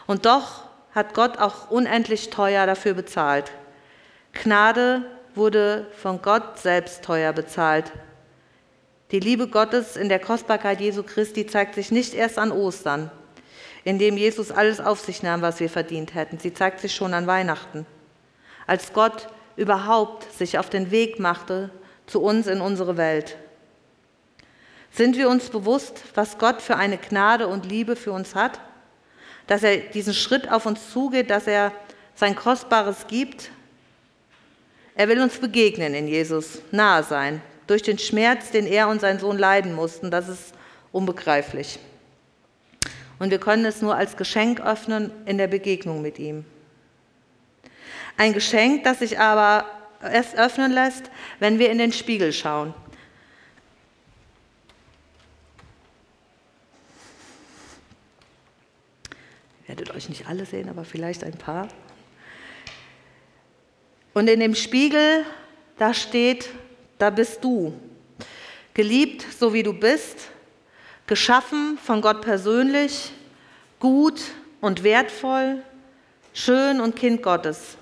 Und 0.06 0.26
doch 0.26 0.64
hat 0.94 1.14
Gott 1.14 1.38
auch 1.38 1.72
unendlich 1.72 2.30
teuer 2.30 2.66
dafür 2.66 2.94
bezahlt. 2.94 3.52
Gnade 4.34 5.04
wurde 5.34 5.88
von 5.96 6.22
Gott 6.22 6.60
selbst 6.60 7.04
teuer 7.04 7.32
bezahlt. 7.32 7.94
Die 9.12 9.20
Liebe 9.20 9.48
Gottes 9.48 9.96
in 9.96 10.10
der 10.10 10.20
Kostbarkeit 10.20 10.82
Jesu 10.82 11.04
Christi 11.04 11.48
zeigt 11.48 11.76
sich 11.76 11.90
nicht 11.90 12.14
erst 12.14 12.38
an 12.38 12.52
Ostern, 12.52 13.12
in 13.86 13.98
dem 13.98 14.18
Jesus 14.18 14.52
alles 14.52 14.82
auf 14.82 15.00
sich 15.00 15.24
nahm, 15.24 15.42
was 15.42 15.62
wir 15.62 15.70
verdient 15.70 16.16
hätten. 16.16 16.38
Sie 16.38 16.54
zeigt 16.54 16.82
sich 16.82 16.94
schon 16.94 17.14
an 17.14 17.28
Weihnachten, 17.28 17.86
als 18.68 18.94
Gott 18.94 19.28
überhaupt 19.56 20.32
sich 20.34 20.58
auf 20.58 20.70
den 20.70 20.92
Weg 20.92 21.20
machte 21.20 21.70
zu 22.08 22.22
uns 22.22 22.48
in 22.48 22.62
unsere 22.62 22.98
Welt. 22.98 23.38
Sind 24.92 25.18
wir 25.18 25.30
uns 25.30 25.50
bewusst, 25.50 26.02
was 26.14 26.38
Gott 26.38 26.62
für 26.62 26.78
eine 26.78 26.98
Gnade 26.98 27.48
und 27.48 27.66
Liebe 27.66 27.96
für 27.96 28.12
uns 28.12 28.34
hat? 28.34 28.60
Dass 29.48 29.64
er 29.64 29.78
diesen 29.78 30.14
Schritt 30.14 30.50
auf 30.50 30.66
uns 30.66 30.92
zugeht, 30.92 31.30
dass 31.30 31.48
er 31.48 31.72
sein 32.16 32.36
Kostbares 32.36 33.08
gibt? 33.08 33.52
Er 34.96 35.10
will 35.10 35.22
uns 35.22 35.38
begegnen 35.38 35.94
in 35.94 36.08
Jesus, 36.08 36.62
nahe 36.72 37.04
sein, 37.04 37.42
durch 37.68 37.82
den 37.82 38.00
Schmerz, 38.00 38.52
den 38.52 38.66
er 38.66 38.88
und 38.88 39.02
sein 39.02 39.20
Sohn 39.20 39.38
leiden 39.38 39.74
mussten. 39.74 40.12
Das 40.12 40.30
ist 40.30 40.54
unbegreiflich. 40.94 41.80
Und 43.20 43.32
wir 43.32 43.40
können 43.40 43.66
es 43.66 43.82
nur 43.82 43.96
als 43.96 44.16
Geschenk 44.16 44.62
öffnen 44.62 45.12
in 45.26 45.38
der 45.38 45.48
Begegnung 45.48 46.02
mit 46.02 46.20
ihm. 46.20 46.46
Ein 48.18 48.34
Geschenk, 48.34 48.84
das 48.84 49.00
sich 49.00 49.20
aber 49.20 49.66
erst 50.02 50.36
öffnen 50.38 50.72
lässt, 50.72 51.12
wenn 51.40 51.60
wir 51.60 51.70
in 51.70 51.78
den 51.78 51.92
Spiegel 51.92 52.32
schauen. 52.32 52.74
Ihr 59.64 59.70
werdet 59.70 59.92
euch 59.96 60.08
nicht 60.10 60.28
alle 60.28 60.46
sehen, 60.46 60.70
aber 60.70 60.86
vielleicht 60.86 61.24
ein 61.24 61.38
paar. 61.38 61.68
Und 64.14 64.30
in 64.30 64.40
dem 64.40 64.56
Spiegel, 64.56 65.26
da 65.78 65.94
steht, 65.94 66.50
da 66.98 67.10
bist 67.10 67.44
du. 67.44 67.74
Geliebt, 68.74 69.26
so 69.38 69.54
wie 69.54 69.64
du 69.64 69.74
bist, 69.74 70.30
geschaffen 71.08 71.78
von 71.84 72.02
Gott 72.02 72.22
persönlich, 72.22 73.12
gut 73.80 74.22
und 74.62 74.84
wertvoll, 74.84 75.62
schön 76.34 76.80
und 76.80 76.96
Kind 76.96 77.22
Gottes. 77.22 77.78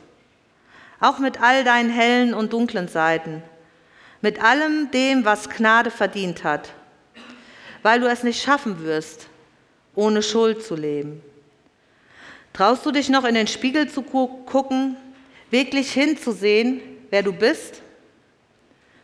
Auch 1.03 1.19
mit 1.19 1.41
all 1.41 1.65
deinen 1.65 1.89
hellen 1.89 2.33
und 2.33 2.53
dunklen 2.53 2.87
Seiten, 2.87 3.43
mit 4.21 4.41
allem 4.41 4.89
dem, 4.91 5.25
was 5.25 5.49
Gnade 5.49 5.91
verdient 5.91 6.45
hat, 6.45 6.69
weil 7.81 7.99
du 7.99 8.07
es 8.07 8.23
nicht 8.23 8.41
schaffen 8.41 8.85
wirst, 8.85 9.27
ohne 9.95 10.23
Schuld 10.23 10.63
zu 10.63 10.77
leben. 10.77 11.21
Traust 12.53 12.85
du 12.85 12.91
dich 12.91 13.09
noch 13.09 13.25
in 13.25 13.35
den 13.35 13.47
Spiegel 13.47 13.89
zu 13.89 14.01
gucken, 14.01 14.95
wirklich 15.51 15.91
hinzusehen, 15.91 16.79
wer 17.09 17.21
du 17.21 17.33
bist? 17.33 17.81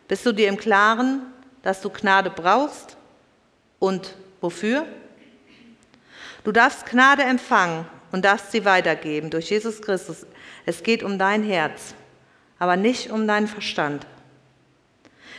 Bist 0.08 0.24
du 0.24 0.32
dir 0.32 0.48
im 0.48 0.56
Klaren, 0.56 1.20
dass 1.60 1.82
du 1.82 1.90
Gnade 1.90 2.30
brauchst 2.30 2.96
und 3.78 4.14
wofür? 4.40 4.86
Du 6.44 6.50
darfst 6.50 6.86
Gnade 6.86 7.24
empfangen 7.24 7.84
und 8.12 8.24
darfst 8.24 8.52
sie 8.52 8.64
weitergeben 8.64 9.30
durch 9.30 9.50
Jesus 9.50 9.82
Christus. 9.82 10.26
Es 10.66 10.82
geht 10.82 11.02
um 11.02 11.18
dein 11.18 11.42
Herz, 11.42 11.94
aber 12.58 12.76
nicht 12.76 13.10
um 13.10 13.26
deinen 13.26 13.46
Verstand. 13.46 14.06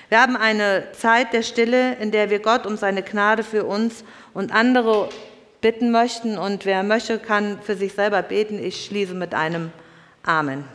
Wir 0.10 0.21
haben 0.21 0.36
eine 0.36 0.91
Zeit 0.91 1.31
der 1.31 1.41
Stille, 1.41 1.95
in 1.95 2.12
der 2.12 2.29
wir 2.29 2.39
Gott 2.39 2.65
um 2.65 2.75
seine 2.75 3.01
Gnade 3.01 3.43
für 3.43 3.63
uns 3.63 4.03
und 4.34 4.53
andere 4.53 5.10
bitten 5.62 5.91
möchten. 5.91 6.38
Und 6.38 6.65
wer 6.65 6.84
möchte, 6.84 7.17
kann 7.17 7.60
für 7.62 7.77
sich 7.77 7.93
selber 7.93 8.21
beten. 8.21 8.62
Ich 8.62 8.84
schließe 8.84 9.13
mit 9.13 9.34
einem 9.34 9.71
Amen. 10.23 10.65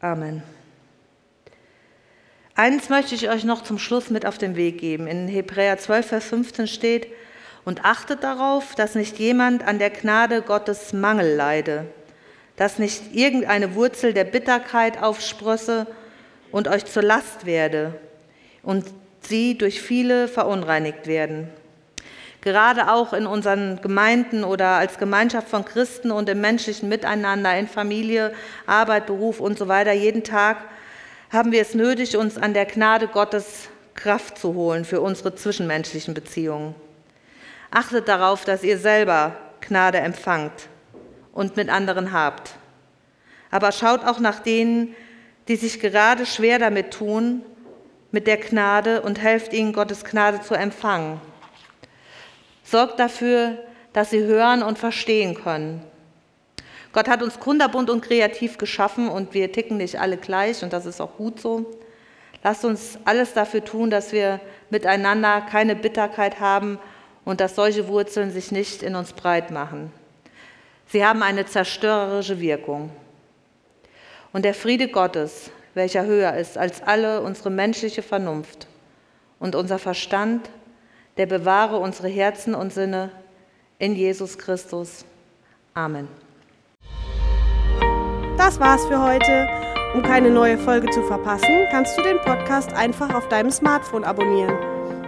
Amen. 0.00 0.42
Eins 2.54 2.88
möchte 2.88 3.14
ich 3.14 3.28
euch 3.28 3.44
noch 3.44 3.62
zum 3.62 3.78
Schluss 3.78 4.08
mit 4.08 4.24
auf 4.24 4.38
den 4.38 4.56
Weg 4.56 4.78
geben. 4.78 5.06
In 5.06 5.28
Hebräer 5.28 5.78
12, 5.78 6.06
Vers 6.06 6.24
15 6.24 6.66
steht, 6.66 7.06
und 7.66 7.84
achtet 7.84 8.24
darauf, 8.24 8.74
dass 8.74 8.94
nicht 8.94 9.18
jemand 9.18 9.66
an 9.66 9.78
der 9.78 9.90
Gnade 9.90 10.40
Gottes 10.40 10.94
Mangel 10.94 11.36
leide, 11.36 11.84
dass 12.56 12.78
nicht 12.78 13.14
irgendeine 13.14 13.74
Wurzel 13.74 14.14
der 14.14 14.24
Bitterkeit 14.24 15.02
aufsprosse 15.02 15.86
und 16.50 16.68
euch 16.68 16.86
zur 16.86 17.02
Last 17.02 17.44
werde 17.44 18.00
und 18.62 18.86
sie 19.20 19.58
durch 19.58 19.82
viele 19.82 20.26
verunreinigt 20.26 21.06
werden 21.06 21.50
gerade 22.42 22.90
auch 22.90 23.12
in 23.12 23.26
unseren 23.26 23.80
Gemeinden 23.82 24.44
oder 24.44 24.68
als 24.68 24.98
Gemeinschaft 24.98 25.48
von 25.48 25.64
Christen 25.64 26.10
und 26.10 26.28
im 26.28 26.40
menschlichen 26.40 26.88
Miteinander, 26.88 27.56
in 27.56 27.68
Familie, 27.68 28.32
Arbeit, 28.66 29.06
Beruf 29.06 29.40
und 29.40 29.58
so 29.58 29.68
weiter, 29.68 29.92
jeden 29.92 30.24
Tag 30.24 30.58
haben 31.30 31.52
wir 31.52 31.62
es 31.62 31.74
nötig, 31.74 32.16
uns 32.16 32.38
an 32.38 32.54
der 32.54 32.66
Gnade 32.66 33.08
Gottes 33.08 33.68
Kraft 33.94 34.38
zu 34.38 34.54
holen 34.54 34.84
für 34.84 35.00
unsere 35.00 35.34
zwischenmenschlichen 35.34 36.14
Beziehungen. 36.14 36.74
Achtet 37.70 38.08
darauf, 38.08 38.44
dass 38.44 38.64
ihr 38.64 38.78
selber 38.78 39.36
Gnade 39.60 39.98
empfangt 39.98 40.68
und 41.32 41.56
mit 41.56 41.68
anderen 41.68 42.12
habt. 42.12 42.52
Aber 43.50 43.72
schaut 43.72 44.04
auch 44.04 44.18
nach 44.18 44.40
denen, 44.40 44.94
die 45.48 45.56
sich 45.56 45.80
gerade 45.80 46.26
schwer 46.26 46.58
damit 46.58 46.92
tun, 46.92 47.42
mit 48.10 48.26
der 48.26 48.38
Gnade 48.38 49.02
und 49.02 49.20
helft 49.20 49.52
ihnen, 49.52 49.72
Gottes 49.72 50.04
Gnade 50.04 50.40
zu 50.40 50.54
empfangen. 50.54 51.20
Sorgt 52.70 53.00
dafür, 53.00 53.58
dass 53.92 54.10
sie 54.10 54.22
hören 54.22 54.62
und 54.62 54.78
verstehen 54.78 55.34
können. 55.34 55.82
Gott 56.92 57.08
hat 57.08 57.20
uns 57.20 57.40
kunderbunt 57.40 57.90
und 57.90 58.00
kreativ 58.00 58.58
geschaffen 58.58 59.08
und 59.08 59.34
wir 59.34 59.50
ticken 59.50 59.76
nicht 59.76 59.98
alle 59.98 60.16
gleich 60.16 60.62
und 60.62 60.72
das 60.72 60.86
ist 60.86 61.00
auch 61.00 61.16
gut 61.16 61.40
so. 61.40 61.66
Lasst 62.44 62.64
uns 62.64 62.96
alles 63.04 63.34
dafür 63.34 63.64
tun, 63.64 63.90
dass 63.90 64.12
wir 64.12 64.38
miteinander 64.70 65.40
keine 65.40 65.74
Bitterkeit 65.74 66.38
haben 66.38 66.78
und 67.24 67.40
dass 67.40 67.56
solche 67.56 67.88
Wurzeln 67.88 68.30
sich 68.30 68.52
nicht 68.52 68.84
in 68.84 68.94
uns 68.94 69.14
breit 69.14 69.50
machen. 69.50 69.90
Sie 70.86 71.04
haben 71.04 71.24
eine 71.24 71.46
zerstörerische 71.46 72.38
Wirkung. 72.38 72.90
Und 74.32 74.44
der 74.44 74.54
Friede 74.54 74.86
Gottes, 74.86 75.50
welcher 75.74 76.04
höher 76.04 76.34
ist 76.34 76.56
als 76.56 76.84
alle 76.84 77.20
unsere 77.22 77.50
menschliche 77.50 78.02
Vernunft 78.02 78.68
und 79.40 79.56
unser 79.56 79.80
Verstand, 79.80 80.48
der 81.20 81.26
bewahre 81.26 81.76
unsere 81.76 82.08
Herzen 82.08 82.54
und 82.54 82.72
Sinne 82.72 83.10
in 83.78 83.94
Jesus 83.94 84.38
Christus. 84.38 85.04
Amen. 85.74 86.08
Das 88.38 88.58
war's 88.58 88.86
für 88.86 89.02
heute. 89.02 89.46
Um 89.92 90.00
keine 90.00 90.30
neue 90.30 90.56
Folge 90.56 90.88
zu 90.88 91.02
verpassen, 91.02 91.66
kannst 91.70 91.98
du 91.98 92.02
den 92.02 92.16
Podcast 92.20 92.72
einfach 92.72 93.14
auf 93.14 93.28
deinem 93.28 93.50
Smartphone 93.50 94.02
abonnieren. 94.02 94.56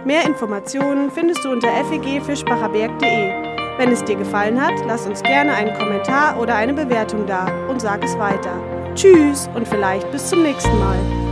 Mehr 0.05 0.23
Informationen 0.27 1.09
findest 1.09 1.43
du 1.43 1.51
unter 1.51 1.69
fegfischbacherberg.de. 1.85 3.79
Wenn 3.79 3.91
es 3.91 4.03
dir 4.03 4.15
gefallen 4.15 4.63
hat, 4.63 4.85
lass 4.85 5.07
uns 5.07 5.23
gerne 5.23 5.55
einen 5.55 5.75
Kommentar 5.75 6.39
oder 6.39 6.55
eine 6.55 6.75
Bewertung 6.75 7.25
da 7.25 7.47
und 7.67 7.81
sag 7.81 8.03
es 8.03 8.15
weiter. 8.19 8.61
Tschüss 8.93 9.49
und 9.55 9.67
vielleicht 9.67 10.11
bis 10.11 10.29
zum 10.29 10.43
nächsten 10.43 10.77
Mal. 10.77 11.22